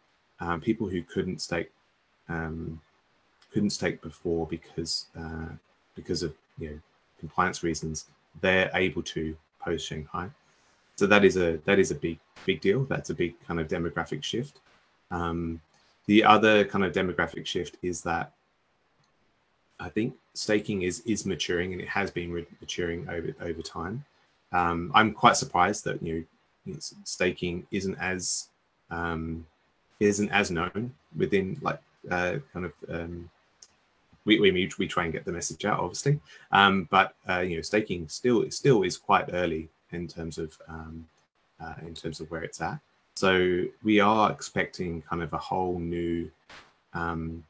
[0.40, 1.70] um, people who couldn't stake
[2.28, 2.80] um,
[3.52, 5.48] couldn't stake before because uh,
[5.94, 6.78] because of you know
[7.18, 8.06] compliance reasons,
[8.40, 10.28] they're able to post Shanghai.
[10.96, 12.84] So that is a that is a big big deal.
[12.84, 14.60] That's a big kind of demographic shift.
[15.10, 15.60] Um,
[16.06, 18.32] the other kind of demographic shift is that
[19.82, 24.04] I think staking is is maturing and it has been maturing over over time.
[24.52, 26.24] Um, I'm quite surprised that you
[26.66, 28.48] know staking isn't as
[28.90, 29.44] um,
[29.98, 33.30] isn't as known within like uh, kind of um,
[34.24, 36.20] we, we we try and get the message out obviously
[36.52, 41.06] um, but uh, you know staking still still is quite early in terms of um,
[41.60, 42.78] uh, in terms of where it's at
[43.16, 46.30] so we are expecting kind of a whole new
[46.94, 47.44] um,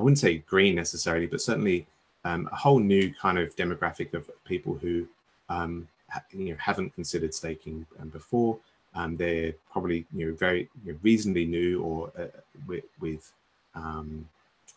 [0.00, 1.86] I wouldn't say green necessarily but certainly
[2.24, 5.06] um, a whole new kind of demographic of people who
[5.48, 5.88] um,
[6.32, 8.58] you know haven't considered staking um, before
[8.94, 12.26] um, they're probably you know very you know, reasonably new or uh,
[12.66, 13.32] with, with
[13.74, 14.28] um,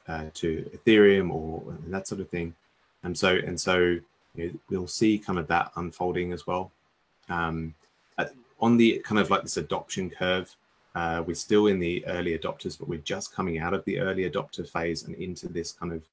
[0.07, 2.53] uh, to Ethereum or that sort of thing,
[3.03, 3.77] and so and so
[4.35, 6.71] you know, we'll see kind of that unfolding as well.
[7.29, 7.73] Um,
[8.59, 10.55] on the kind of like this adoption curve,
[10.95, 14.29] uh, we're still in the early adopters, but we're just coming out of the early
[14.29, 16.03] adopter phase and into this kind of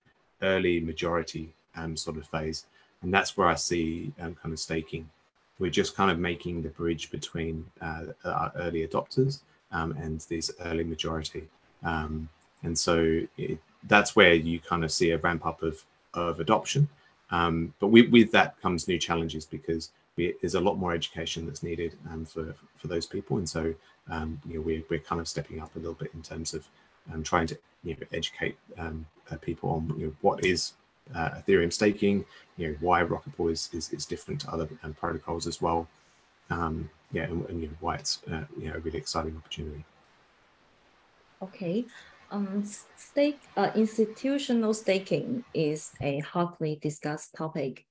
[0.42, 2.66] early majority um, sort of phase,
[3.02, 5.08] and that's where I see um, kind of staking
[5.60, 9.40] we're just kind of making the bridge between uh, our early adopters
[9.70, 11.46] um, and this early majority.
[11.84, 12.28] Um,
[12.64, 16.88] and so it, that's where you kind of see a ramp up of, of adoption.
[17.30, 21.46] Um, but we, with that comes new challenges because we, there's a lot more education
[21.46, 23.36] that's needed um, for, for those people.
[23.36, 23.74] And so
[24.10, 26.66] um, you know, we're, we're kind of stepping up a little bit in terms of
[27.12, 28.90] um, trying to you know, educate uh,
[29.40, 30.74] people on you know, what is
[31.14, 32.24] uh, Ethereum staking,
[32.56, 35.88] you know, why Rocket Pool is, is, is different to other um, protocols as well.
[36.50, 39.84] Um, yeah, and, and you know, why it's uh, you know a really exciting opportunity.
[41.42, 41.84] Okay,
[42.30, 42.64] um,
[42.96, 47.86] stake uh, institutional staking is a hotly discussed topic.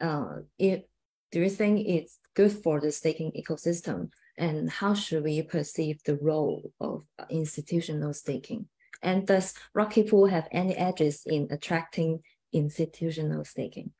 [0.00, 0.88] Uh, it,
[1.32, 4.10] do you think it's good for the staking ecosystem?
[4.38, 8.68] And how should we perceive the role of institutional staking?
[9.02, 12.22] And does Rocket Pool have any edges in attracting
[12.52, 13.92] institutional staking?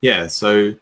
[0.00, 0.74] Yeah, so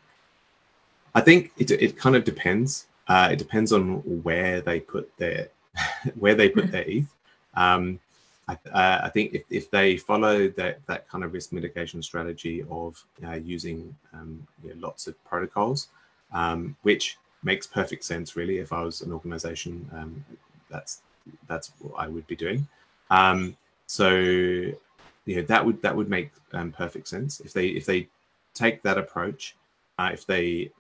[1.15, 2.87] I think it, it kind of depends.
[3.07, 5.49] Uh, it depends on where they put their
[6.19, 7.15] where they put their ETH.
[7.55, 8.01] Um,
[8.49, 12.65] I, uh, I, think if, if they follow that that kind of risk mitigation strategy
[12.71, 15.89] of uh, using um, you know, lots of protocols,
[16.33, 18.59] um, which makes perfect sense, really.
[18.59, 20.25] If I was an organization, um,
[20.71, 21.03] that's
[21.47, 22.67] that's what I would be doing.
[23.11, 27.87] Um, so you know that would that would make um, perfect sense if they if
[27.87, 28.09] they
[28.55, 29.57] take that approach,
[29.99, 30.71] uh, if they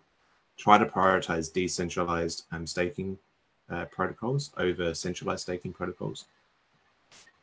[0.56, 3.18] try to prioritize decentralized um, staking
[3.70, 6.26] uh, protocols over centralized staking protocols,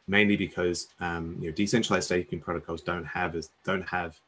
[0.08, 4.20] mainly because um, you know decentralized staking protocols don't have as don't have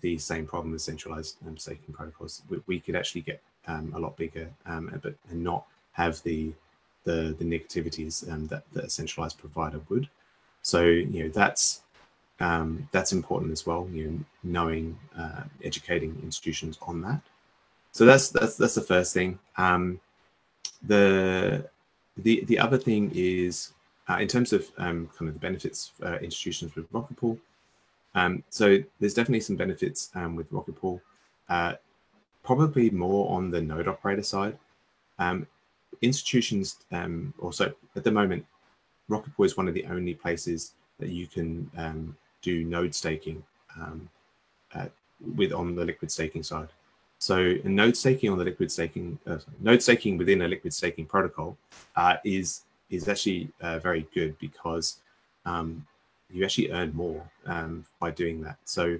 [0.00, 2.42] the same problem as centralized um, staking protocols.
[2.48, 6.52] We, we, could actually get um, a lot bigger, um, but and not have the
[7.04, 10.08] the, the negativities um, that, that a centralized provider would.
[10.62, 11.82] So you know that's
[12.40, 13.88] um, that's important as well.
[13.92, 17.20] You know, knowing, uh, educating institutions on that.
[17.92, 19.38] So that's that's that's the first thing.
[20.82, 21.68] The
[22.16, 23.72] the the other thing is
[24.08, 27.38] uh, in terms of kind of the benefits uh, institutions with Rocket Pool.
[28.16, 31.00] Um, so there's definitely some benefits um, with Rocket Pool,
[31.50, 31.74] uh,
[32.42, 34.58] probably more on the node operator side.
[35.18, 35.46] Um,
[36.02, 38.44] institutions um, also at the moment,
[39.08, 43.42] Rocket Pool is one of the only places that you can um, do node staking
[43.78, 44.08] um,
[44.74, 44.86] uh,
[45.36, 46.68] with on the liquid staking side.
[47.18, 51.56] So node staking on the liquid staking, uh, node staking within a liquid staking protocol
[51.96, 54.98] uh, is is actually uh, very good because
[55.44, 55.86] um,
[56.30, 58.58] you actually earn more um, by doing that.
[58.64, 58.98] So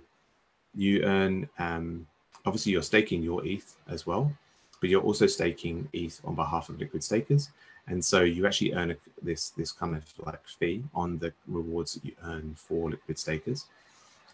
[0.74, 2.06] you earn um,
[2.44, 4.32] obviously you're staking your ETH as well,
[4.80, 7.50] but you're also staking ETH on behalf of liquid stakers,
[7.88, 11.94] and so you actually earn a, this this kind of like fee on the rewards
[11.94, 13.66] that you earn for liquid stakers,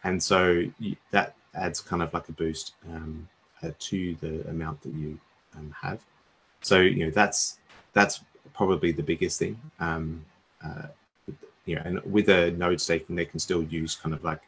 [0.04, 3.28] and so you, that adds kind of like a boost um,
[3.62, 5.18] uh, to the amount that you
[5.56, 6.00] um, have.
[6.60, 7.58] So you know that's
[7.92, 8.20] that's
[8.52, 9.58] probably the biggest thing.
[9.80, 10.24] Um,
[10.64, 10.88] uh,
[11.66, 14.40] you know, and with a node staking, they can still use kind of like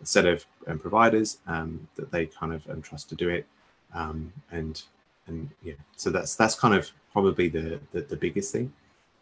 [0.00, 3.46] a set of um, providers um, that they kind of um, trust to do it,
[3.94, 4.82] um, and
[5.26, 8.72] and yeah, so that's that's kind of probably the, the, the biggest thing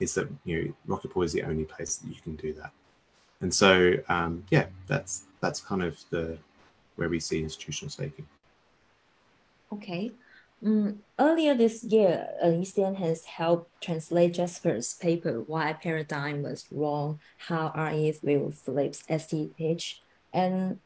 [0.01, 2.73] is that you know Rocket Pool is the only place that you can do that,
[3.41, 6.39] and so um, yeah, that's that's kind of the
[6.97, 8.27] where we see institutional staking.
[9.73, 10.13] Okay.
[10.67, 17.73] Mm, earlier this year, ECN has helped translate Jasper's paper, Why Paradigm Was Wrong, How
[17.77, 20.01] rETH Will Flip stETH,
[20.33, 20.81] and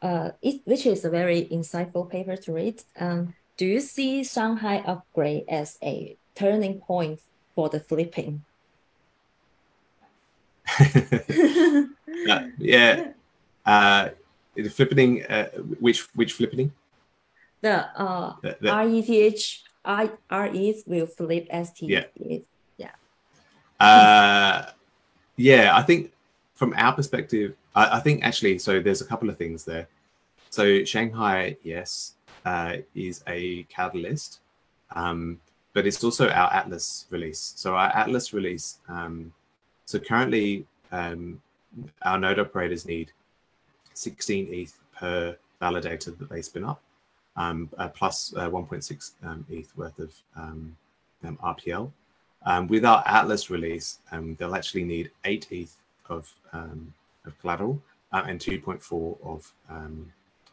[0.00, 2.82] uh, it, which is a very insightful paper to read.
[2.98, 7.20] Um, do you see Shanghai upgrade as a turning point
[7.54, 8.42] for the flipping?
[10.80, 13.08] uh, yeah.
[13.66, 14.08] Uh,
[14.56, 16.72] the flipping, uh, which which flipping?
[17.60, 21.88] The uh the, the, rETH I rETH will flip ST.
[21.88, 22.04] Yeah.
[22.76, 22.90] Yeah.
[23.78, 24.70] Uh
[25.36, 26.12] yeah, I think
[26.54, 29.88] from our perspective, I, I think actually so there's a couple of things there.
[30.50, 34.40] So Shanghai, yes, uh, is a catalyst,
[34.94, 35.40] um,
[35.72, 37.52] but it's also our Atlas release.
[37.56, 39.32] So our Atlas release, um,
[39.86, 41.40] so currently um,
[42.02, 43.12] our node operators need
[43.94, 46.82] 16 ETH per validator that they spin up
[47.40, 50.76] um, uh, plus uh, 1.6 um, ETH worth of um,
[51.24, 51.90] um RPL.
[52.44, 55.76] Um, with our Atlas release, um, they'll actually need 8 ETH
[56.08, 57.80] of, of collateral
[58.12, 59.52] and 2.4 of,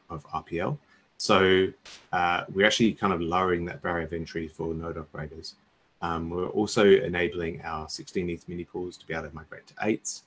[0.10, 0.78] of RPL.
[1.18, 1.68] So
[2.14, 5.56] uh, we're actually kind of lowering that barrier of entry for node operators.
[6.02, 10.22] we're also enabling our 16 ETH mini pools to be able to migrate to 8s.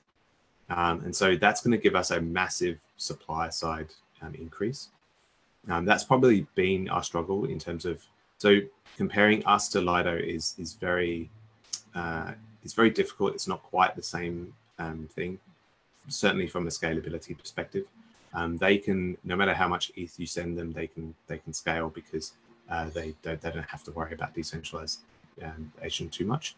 [0.69, 3.89] and so that's going to give us a massive supply side
[4.33, 4.89] increase.
[5.69, 8.01] Um, that's probably been our struggle in terms of
[8.37, 8.59] so
[8.97, 11.29] comparing us to Lido is is very
[11.93, 12.31] uh,
[12.63, 13.33] it's very difficult.
[13.33, 15.39] It's not quite the same um, thing,
[16.07, 17.85] certainly from a scalability perspective.
[18.33, 21.53] Um, they can no matter how much ETH you send them, they can they can
[21.53, 22.33] scale because
[22.69, 25.01] uh, they, they, they don't have to worry about decentralization
[25.43, 26.55] um, too much,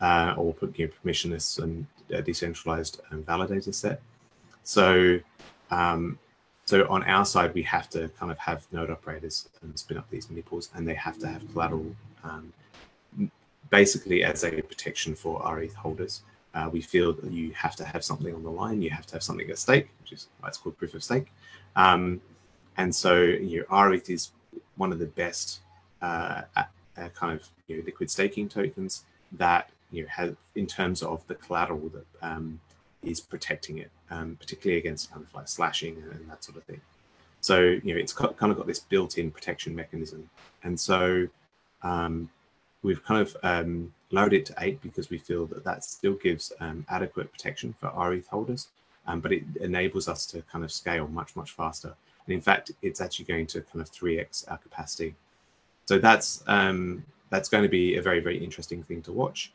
[0.00, 1.86] uh, or put you know, permissionless and
[2.24, 4.00] decentralized um, validator set.
[4.62, 5.18] So
[5.70, 6.18] um,
[6.66, 10.08] so on our side, we have to kind of have node operators and spin up
[10.10, 12.52] these pools, and they have to have collateral, um,
[13.70, 16.22] basically as a protection for our ETH holders.
[16.54, 18.80] Uh, we feel that you have to have something on the line.
[18.80, 21.32] You have to have something at stake, which is why it's called proof of stake.
[21.76, 22.20] Um,
[22.76, 24.30] and so you know, is
[24.76, 25.60] one of the best
[26.00, 26.42] uh,
[27.14, 31.34] kind of you know, liquid staking tokens that you know have in terms of the
[31.34, 32.60] collateral that um,
[33.06, 36.80] is protecting it, um, particularly against kind of like slashing and that sort of thing.
[37.40, 40.28] So you know, it's kind of got this built-in protection mechanism,
[40.62, 41.28] and so
[41.82, 42.30] um,
[42.82, 46.52] we've kind of um, lowered it to eight because we feel that that still gives
[46.60, 48.68] um, adequate protection for our ETH holders,
[49.06, 51.94] um, but it enables us to kind of scale much much faster.
[52.26, 55.14] And in fact, it's actually going to kind of 3x our capacity.
[55.84, 59.52] So that's um, that's going to be a very very interesting thing to watch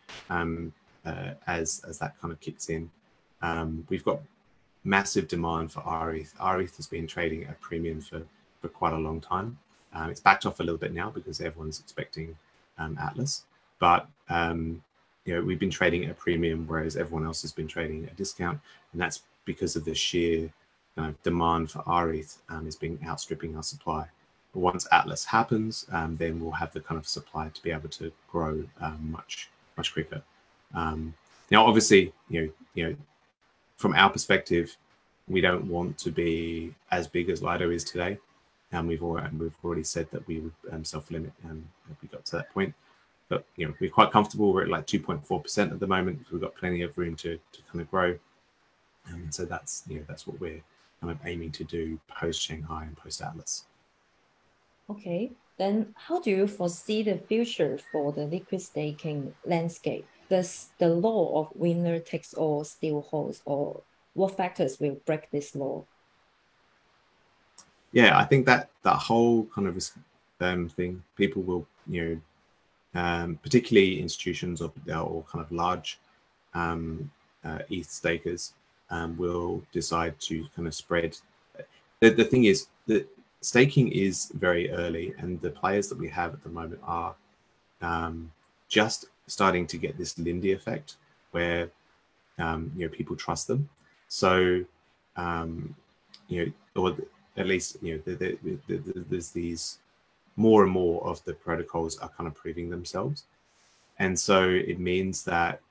[1.05, 2.89] uh, as as that kind of kicks in.
[3.41, 4.19] Um, we've got
[4.83, 6.33] massive demand for rETH.
[6.39, 8.21] rETH has been trading at premium for,
[8.61, 9.57] for quite a long time.
[9.93, 12.37] Um, it's backed off a little bit now because everyone's expecting
[12.77, 13.43] um, Atlas,
[13.79, 14.83] but um,
[15.25, 18.11] you know we've been trading at a premium, whereas everyone else has been trading at
[18.11, 18.59] a discount,
[18.91, 20.51] and that's because of the sheer
[21.23, 24.05] demand for rETH um, is being outstripping our supply.
[24.53, 27.89] But once Atlas happens, um, then we'll have the kind of supply to be able
[27.89, 30.21] to grow um, much much quicker.
[30.73, 31.13] Um,
[31.51, 32.95] now, obviously, you know, you know,
[33.79, 34.75] from our perspective,
[35.29, 38.19] we don't want to be as big as Lido is today,
[38.73, 42.09] and we've already we've already said that we would um, self limit um, if we
[42.09, 42.73] got to that point.
[43.29, 44.51] But you know, we're quite comfortable.
[44.51, 46.19] We're at like 2.4 percent at the moment.
[46.23, 48.17] So we've got plenty of room to to kind of grow,
[49.07, 50.61] and so that's you know that's what we're
[50.99, 53.63] kind of aiming to do post Shanghai and post Atlas.
[54.89, 60.05] Okay, then how do you foresee the future for the liquid staking landscape?
[60.29, 63.81] Does the law of winner takes all still holds, or
[64.13, 65.85] what factors will break this law?
[67.91, 69.89] Yeah, I think that that whole kind of
[70.39, 75.99] um, thing, people will, you know, um, particularly institutions or, or kind of large
[76.53, 77.11] um,
[77.43, 78.53] uh, ETH stakers
[78.89, 81.17] um, will decide to kind of spread.
[81.99, 83.07] The, the thing is that
[83.41, 87.15] staking is very early, and the players that we have at the moment are
[87.81, 88.31] um,
[88.67, 90.95] just starting to get this Lindy effect,
[91.31, 91.69] where
[92.37, 93.69] um, you know people trust them.
[94.07, 94.63] So
[95.15, 95.75] um,
[96.27, 96.97] you know, or
[97.37, 99.79] at least you know, the, the, the, there's these
[100.35, 103.25] more and more of the protocols are kind of proving themselves,
[103.97, 105.61] and so it means that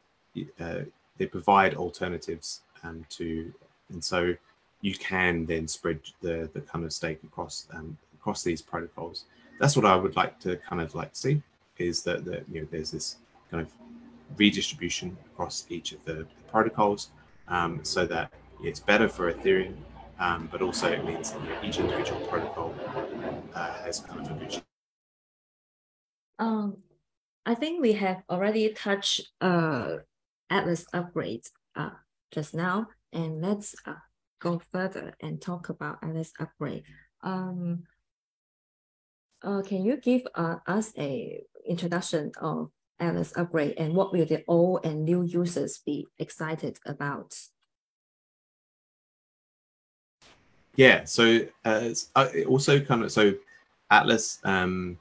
[0.60, 0.80] uh,
[1.16, 3.52] they provide alternatives um, to,
[3.90, 4.34] and so
[4.80, 9.24] you can then spread the the kind of stake across um, across these protocols.
[9.58, 11.42] That's what I would like to kind of like see
[11.78, 13.16] is that that you know there's this
[13.50, 13.72] kind of
[14.36, 17.10] redistribution across each of the, protocols,
[17.48, 18.32] um, so that
[18.62, 19.76] it's better for Ethereum,
[20.18, 22.74] um, but also it means that each individual protocol
[23.54, 24.62] uh, has kind of a good.
[26.38, 26.78] Um,
[27.44, 29.96] I think we have already touched uh,
[30.48, 31.90] Atlas upgrades uh,
[32.30, 33.94] just now, and let's uh,
[34.40, 36.84] go further and talk about Atlas upgrade.
[37.22, 37.84] Um,
[39.42, 42.70] uh, can you give uh, us a introduction of
[43.00, 47.38] Atlas upgrade and what will the old and new users be excited about?
[50.76, 53.34] Yeah, so uh, uh also kind of so
[53.90, 54.98] Atlas um,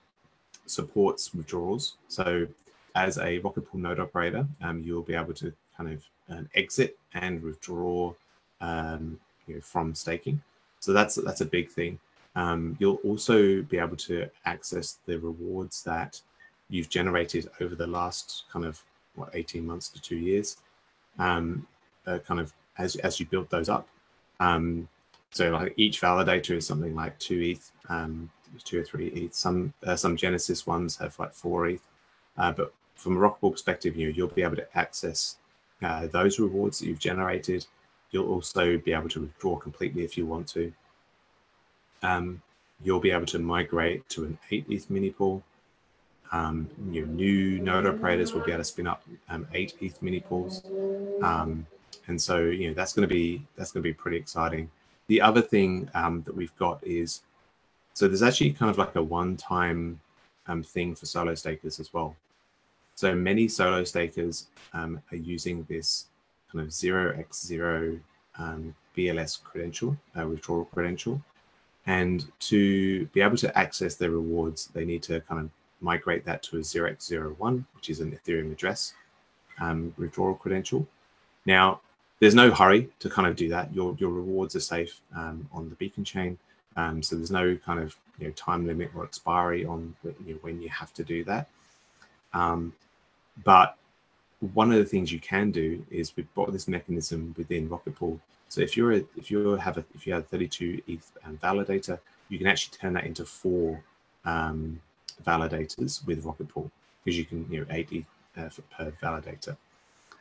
[0.65, 1.97] supports withdrawals.
[2.07, 2.47] So
[2.95, 6.97] as a Rocket Pool node operator, um, you'll be able to kind of um, exit
[7.13, 8.13] and withdraw
[8.59, 10.41] um, you know, from staking.
[10.79, 11.99] So that's that's a big thing.
[12.35, 16.21] Um, you'll also be able to access the rewards that
[16.69, 18.83] you've generated over the last kind of
[19.15, 20.57] what 18 months to two years,
[21.19, 21.65] um,
[22.05, 23.87] uh, kind of as as you build those up.
[24.39, 24.87] Um,
[25.31, 28.29] so like each validator is something like two ETH, um,
[28.63, 29.33] two or three ETH.
[29.33, 31.81] Some uh, some Genesis ones have like four ETH,
[32.37, 35.37] uh, but from a Pool perspective, you you'll be able to access
[35.81, 37.65] uh, those rewards that you've generated
[38.11, 40.71] You'll also be able to withdraw completely if you want to.
[42.01, 42.41] Um,
[42.83, 45.43] you'll be able to migrate to an 8 ETH mini pool.
[46.31, 50.19] Um, your new node operators will be able to spin up um, 8 ETH mini
[50.19, 50.63] pools.
[51.21, 51.65] Um,
[52.07, 54.69] and so, you know, that's going to be that's going to be pretty exciting.
[55.07, 57.21] The other thing um, that we've got is
[57.93, 59.99] so there's actually kind of like a one-time
[60.47, 62.15] um, thing for solo stakers as well.
[62.95, 66.05] So many solo stakers um, are using this
[66.51, 67.99] kind of 0x0
[68.37, 71.21] um, BLS credential, uh, withdrawal credential.
[71.85, 75.49] And to be able to access their rewards, they need to kind of
[75.81, 78.93] migrate that to a 0x01, which is an Ethereum address
[79.59, 80.87] um, withdrawal credential.
[81.45, 81.81] Now,
[82.19, 83.73] there's no hurry to kind of do that.
[83.73, 86.37] Your, your rewards are safe um, on the beacon chain.
[86.75, 90.61] Um, so there's no kind of you know, time limit or expiry on you when
[90.61, 91.47] you have to do that.
[92.33, 92.73] Um,
[93.43, 93.77] but
[94.53, 98.19] one of the things you can do is we've got this mechanism within Rocket Pool.
[98.49, 101.11] So if you're a, if you have a if you have 32 ETH
[101.41, 101.99] validator,
[102.29, 103.83] you can actually turn that into four
[104.25, 104.79] um,
[105.25, 106.71] validators with Rocket Pool
[107.03, 108.05] because you can you know eight ETH
[108.37, 109.55] uh, per validator.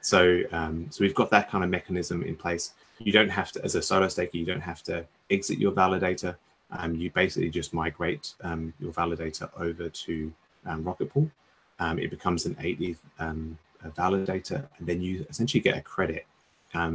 [0.01, 2.73] So um, so we've got that kind of mechanism in place.
[2.99, 6.37] You don't have to, as a solo staker, you don't have to exit your validator.
[6.71, 10.33] Um, you basically just migrate um, your validator over to
[10.65, 11.31] um, Rocket Pool.
[11.79, 13.59] Um, it becomes an 80 um,
[13.97, 16.27] validator, and then you essentially get a credit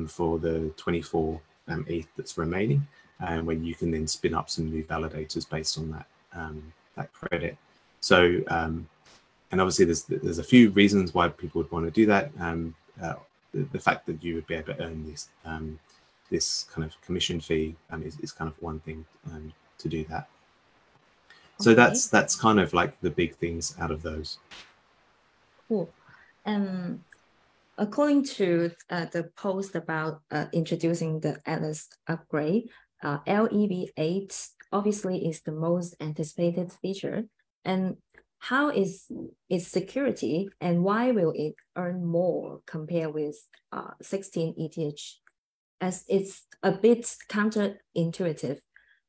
[0.07, 2.87] for the 24 um, ETH that's remaining,
[3.19, 6.07] and when you can then spin up some new validators based on that
[6.95, 7.57] that credit.
[8.01, 8.87] So, um,
[9.51, 12.31] and obviously there's there's a few reasons why people would want to do that.
[12.39, 13.15] Um, uh,
[13.53, 15.79] the, the, fact that you would be able to earn this um,
[16.29, 19.05] this kind of commission fee is, is kind of one thing
[19.77, 20.27] to do that.
[21.59, 24.39] So that's that's kind of like the big things out of those.
[25.67, 25.89] Cool.
[26.45, 27.03] Um,
[27.77, 32.69] according to uh, the post about uh, introducing the Atlas upgrade,
[33.03, 37.25] uh, LEB8 obviously is the most anticipated feature.
[37.65, 37.97] And
[38.39, 39.05] how is
[39.49, 43.37] its security and why will it earn more compared with
[43.71, 44.99] uh, 16 ETH?
[45.79, 48.59] As it's a bit counterintuitive.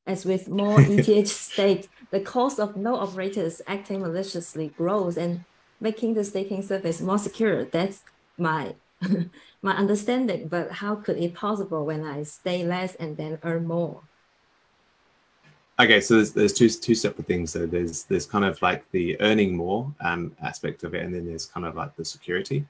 [0.06, 5.44] As with more ETH staked, the cost of node operators acting maliciously grows and
[5.80, 7.64] making the staking service more secure.
[7.64, 8.02] That's
[8.36, 8.74] my
[9.62, 10.48] my understanding.
[10.48, 14.02] But how could it possible when I stay less and then earn more?
[15.80, 17.50] Okay, so there's, there's two two separate things.
[17.50, 21.26] So there's there's kind of like the earning more um, aspect of it, and then
[21.26, 22.64] there's kind of like the security.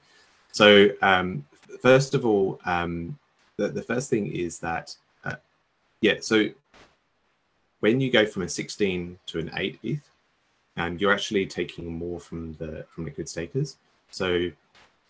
[0.51, 1.45] So um,
[1.81, 3.17] first of all, um,
[3.57, 4.95] the the first thing is that
[5.25, 5.35] uh,
[6.01, 6.15] yeah.
[6.21, 6.47] So
[7.81, 10.09] when you go from a 16 to an 8 ETH,
[10.77, 13.77] um, you're actually taking more from the from liquid stakers.
[14.11, 14.49] So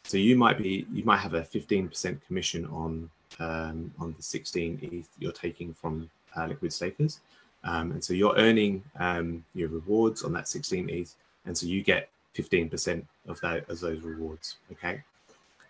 [0.04, 4.80] so you might be you might have a 15% commission on um, on the 16
[4.82, 7.20] ETH you're taking from uh, liquid stakers.
[7.64, 11.84] Um, and so you're earning um, your rewards on that 16 ETH, and so you
[11.84, 14.58] get 15% of that as those rewards.
[14.72, 15.02] Okay.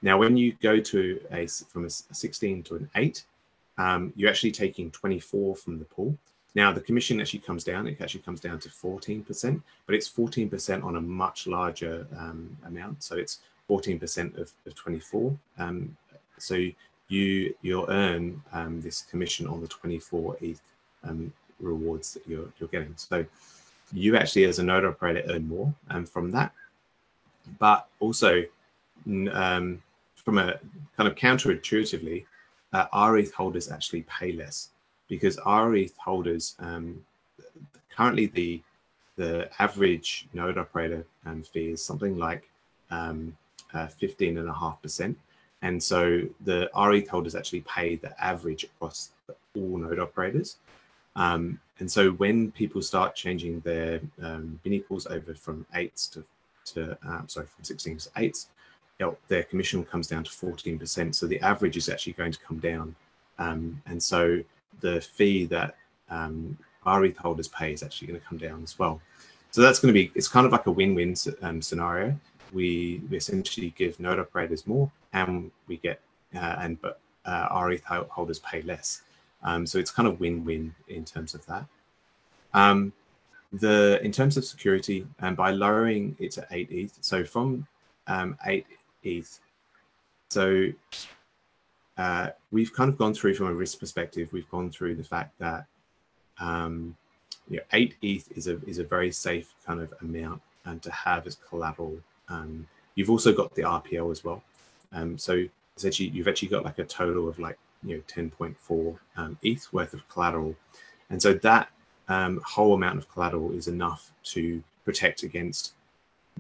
[0.02, 3.24] Now, when you go to a from a 16 to an 8,
[3.78, 6.18] um, you're actually taking 24 from the pool.
[6.56, 7.88] Now, the commission actually comes down.
[7.88, 13.02] It actually comes down to 14%, but it's 14% on a much larger um, amount.
[13.02, 13.40] So it's
[13.70, 15.36] 14% of, of 24.
[15.58, 15.98] Um,
[16.38, 16.56] so
[17.08, 20.62] you you'll earn um, this commission on the 24 ETH
[21.04, 21.34] um,
[21.64, 22.94] rewards that you're, you're getting.
[22.98, 23.26] So
[23.92, 26.52] you actually, as a node operator, earn more um, from that.
[27.60, 28.44] But also,
[29.08, 29.82] um,
[30.16, 30.60] from a
[30.96, 32.26] kind of counterintuitively,
[32.72, 34.70] uh, rETH holders actually pay less
[35.08, 37.04] because rETH holders um,
[37.96, 38.62] currently the
[39.16, 42.50] the average node operator um, fee is something like
[42.90, 43.38] um,
[43.74, 45.16] uh, 15 and a half percent.
[45.62, 49.12] And so the rETH holders actually pay the average across
[49.56, 50.58] all node operators.
[51.16, 56.24] Um, and so when people start changing their um, mini pools over from eights to,
[56.66, 58.48] to um, sorry, from 16 to eights,
[59.00, 61.16] you know, their commission comes down to 14%.
[61.16, 62.96] So the average is actually going to come down.
[63.40, 64.44] Um, and so
[64.82, 65.76] the fee that
[66.10, 69.02] um, rETH holders pay is actually going to come down as well.
[69.52, 72.16] So that's going to be, it's kind of like a win-win um, scenario.
[72.52, 76.00] We, we essentially give node operators more and we get,
[76.36, 79.02] uh, and but uh, rETH holders pay less.
[79.44, 81.66] Um, so it's kind of win-win in terms of that.
[82.54, 82.94] Um,
[83.52, 87.68] the in terms of security, and um, by lowering it to eight ETH, so from
[88.08, 88.66] um, eight
[89.04, 89.40] ETH,
[90.30, 90.72] so
[91.98, 94.34] uh, we've kind of gone through from a risk perspective.
[94.34, 95.66] We've gone through the fact that
[96.40, 96.96] um,
[97.50, 100.92] you know, eight ETH is a is a very safe kind of amount and to
[100.92, 101.98] have as collateral.
[102.30, 104.42] Um, you've also got the RPL as well.
[104.92, 105.44] Um, so
[105.78, 109.94] essentially, you've actually got like a total of like you know 10.4 um, ETH worth
[109.94, 110.56] of collateral,
[111.10, 111.70] and so that
[112.08, 115.74] um, whole amount of collateral is enough to protect against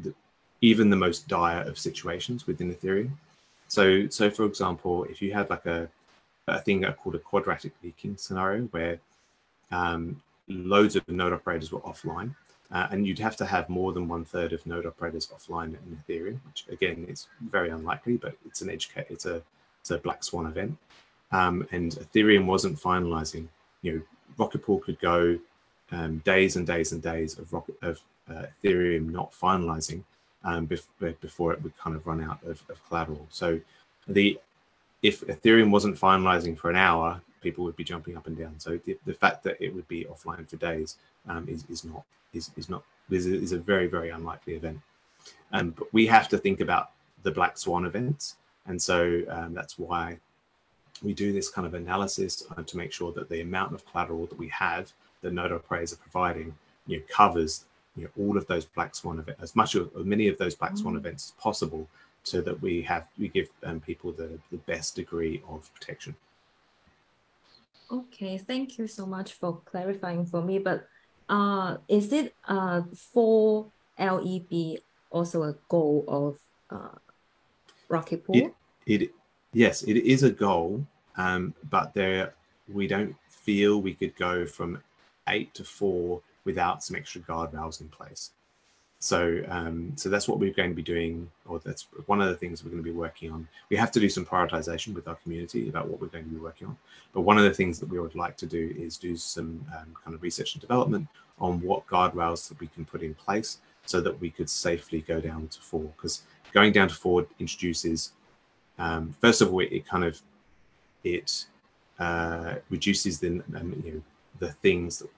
[0.01, 0.13] the,
[0.61, 3.11] even the most dire of situations within Ethereum.
[3.67, 5.89] So, so for example, if you had like a,
[6.47, 8.99] a thing called a quadratic leaking scenario where
[9.71, 12.35] um, loads of node operators were offline,
[12.71, 16.01] uh, and you'd have to have more than one third of node operators offline in
[16.07, 19.41] Ethereum, which again is very unlikely, but it's an edge case, it's a
[19.79, 20.77] it's a black swan event
[21.33, 23.47] um, and Ethereum wasn't finalizing.
[23.81, 24.01] You know,
[24.37, 25.37] Rocket Pool could go
[25.91, 30.03] um, days and days and days of, of uh, Ethereum not finalizing
[30.43, 33.27] um, bef- before it would kind of run out of, of, collateral.
[33.29, 33.59] So
[34.07, 34.39] the
[35.01, 38.57] if Ethereum wasn't finalizing for an hour, people would be jumping up and down.
[38.59, 42.03] So the, the fact that it would be offline for days um, is, is not
[42.33, 44.79] is, is not is a, is a very very unlikely event.
[45.51, 46.91] Um, but we have to think about
[47.23, 50.19] the black swan events, and so um, that's why
[51.03, 54.37] we do this kind of analysis to make sure that the amount of collateral that
[54.37, 54.91] we have
[55.21, 56.55] that node operators are providing
[56.87, 60.27] you know, covers you know, all of those black swan events, as much of many
[60.27, 60.97] of those black swan mm.
[60.97, 61.87] events as possible,
[62.23, 66.15] so that we have we give um, people the, the best degree of protection.
[67.91, 70.57] Okay, thank you so much for clarifying for me.
[70.57, 70.87] But
[71.29, 73.67] uh, is it uh, for
[73.99, 74.79] LEB
[75.11, 76.39] also a goal of
[76.71, 76.97] uh,
[77.89, 78.35] Rocket Pool?
[78.35, 78.53] It,
[78.87, 79.11] it
[79.51, 80.87] yes, it is a goal,
[81.17, 82.33] um, but there
[82.71, 84.81] we don't feel we could go from
[85.29, 88.31] eight to four without some extra guardrails in place.
[88.99, 92.37] So, um, so that's what we're going to be doing, or that's one of the
[92.37, 93.45] things we're going to be working on.
[93.69, 96.37] We have to do some prioritization with our community about what we're going to be
[96.37, 96.77] working on.
[97.13, 99.93] But one of the things that we would like to do is do some um,
[100.01, 103.99] kind of research and development on what guardrails that we can put in place so
[103.99, 105.91] that we could safely go down to four.
[105.97, 106.21] Because
[106.53, 108.13] going down to four introduces,
[108.79, 110.21] um, first of all, it, it kind of
[111.03, 111.45] it
[111.99, 114.01] uh, reduces the um, you know
[114.39, 115.09] the things that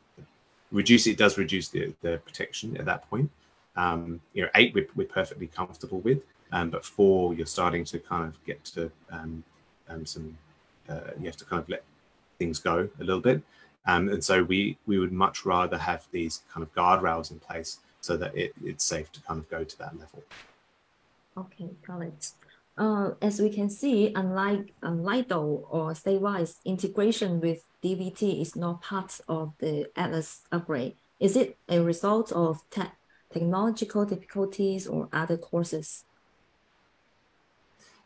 [0.72, 3.30] reduce it does reduce the, the protection at that point.
[3.76, 6.20] Um, you know, eight we're, we're perfectly comfortable with,
[6.52, 9.44] um, but four you're starting to kind of get to um,
[9.90, 10.38] um some.
[10.88, 11.84] Uh, you have to kind of let
[12.38, 13.42] things go a little bit,
[13.88, 17.80] um, and so we we would much rather have these kind of guardrails in place
[18.02, 20.24] so that it, it's safe to kind of go to that level.
[21.38, 22.32] Okay, got it.
[22.78, 29.20] Uh, as we can see, unlike Lido or StakeWise, integration with DVT is not part
[29.30, 30.96] of the Atlas upgrade.
[31.20, 32.84] Is it a result of te
[33.32, 36.04] technological difficulties or other causes?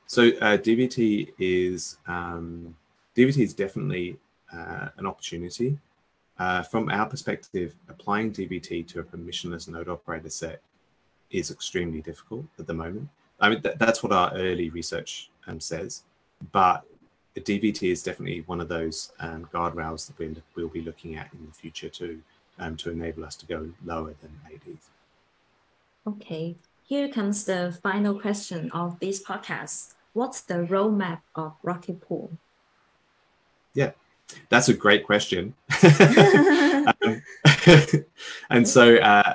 [0.06, 2.76] So uh, DVT is um,
[3.16, 4.18] DVT is definitely
[4.54, 5.80] uh, an opportunity.
[6.38, 10.62] Uh, from our perspective, applying DVT to a permissionless node operator set
[11.32, 13.10] is extremely difficult at the moment.
[13.42, 16.04] I mean, th that's what our early research um, says,
[16.52, 16.84] but
[17.34, 21.30] the DVT is definitely one of those um, guardrails that we'll, we'll, be looking at
[21.34, 22.22] in the future to
[22.60, 24.90] um, to enable us to go lower than ADs.
[26.08, 29.94] Okay, here comes the final question of this podcast.
[30.14, 32.32] What's the roadmap of Rocket Pool?
[33.74, 33.92] Yeah,
[34.50, 35.54] that's a great question.
[37.04, 37.22] um,
[38.50, 39.34] and so uh,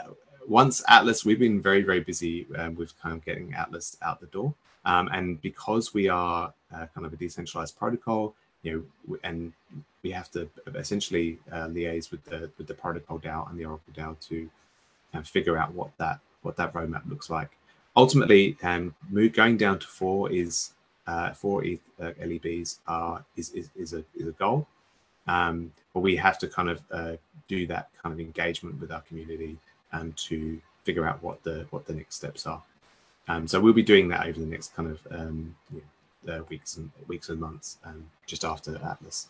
[0.49, 4.27] once Atlas, we've been very, very busy um, with kind of getting Atlas out the
[4.27, 4.55] door.
[4.85, 9.53] Um, and because we are uh, kind of a decentralized protocol, you know, and
[10.03, 13.93] we have to essentially uh, liaise with the with the protocol DAO and the Oracle
[13.95, 14.49] DAO to
[15.15, 17.51] of figure out what that what that roadmap looks like.
[17.97, 18.95] Ultimately, um,
[19.33, 20.73] going down to four is
[21.07, 24.67] uh, four ETH, uh, LEBs are is, is, is a is a goal,
[25.27, 27.13] um, but we have to kind of uh,
[27.49, 29.59] do that kind of engagement with our community
[29.95, 32.63] and to figure out what the what the next steps are.
[33.27, 35.83] Um, so we'll be doing that over the next kind of um, you
[36.27, 39.29] know, uh, weeks and weeks and months, um, just after Atlas.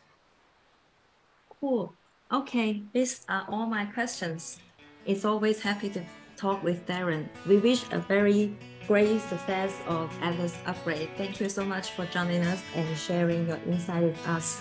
[1.61, 1.93] Cool.
[2.33, 4.59] Okay, these are all my questions.
[5.07, 6.03] It's always happy to
[6.37, 7.29] talk with Darren.
[7.47, 8.57] We wish a very
[8.89, 11.09] great success of Atlas upgrade.
[11.17, 14.61] Thank you so much for joining us and sharing your insight with us.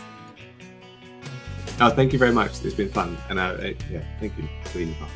[1.79, 2.63] Oh, thank you very much.
[2.63, 3.57] It's been fun, and uh,
[3.89, 5.09] yeah, thank you for being part.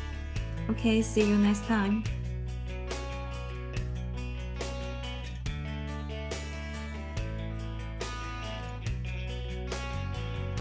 [0.70, 2.04] Okay, see you next time.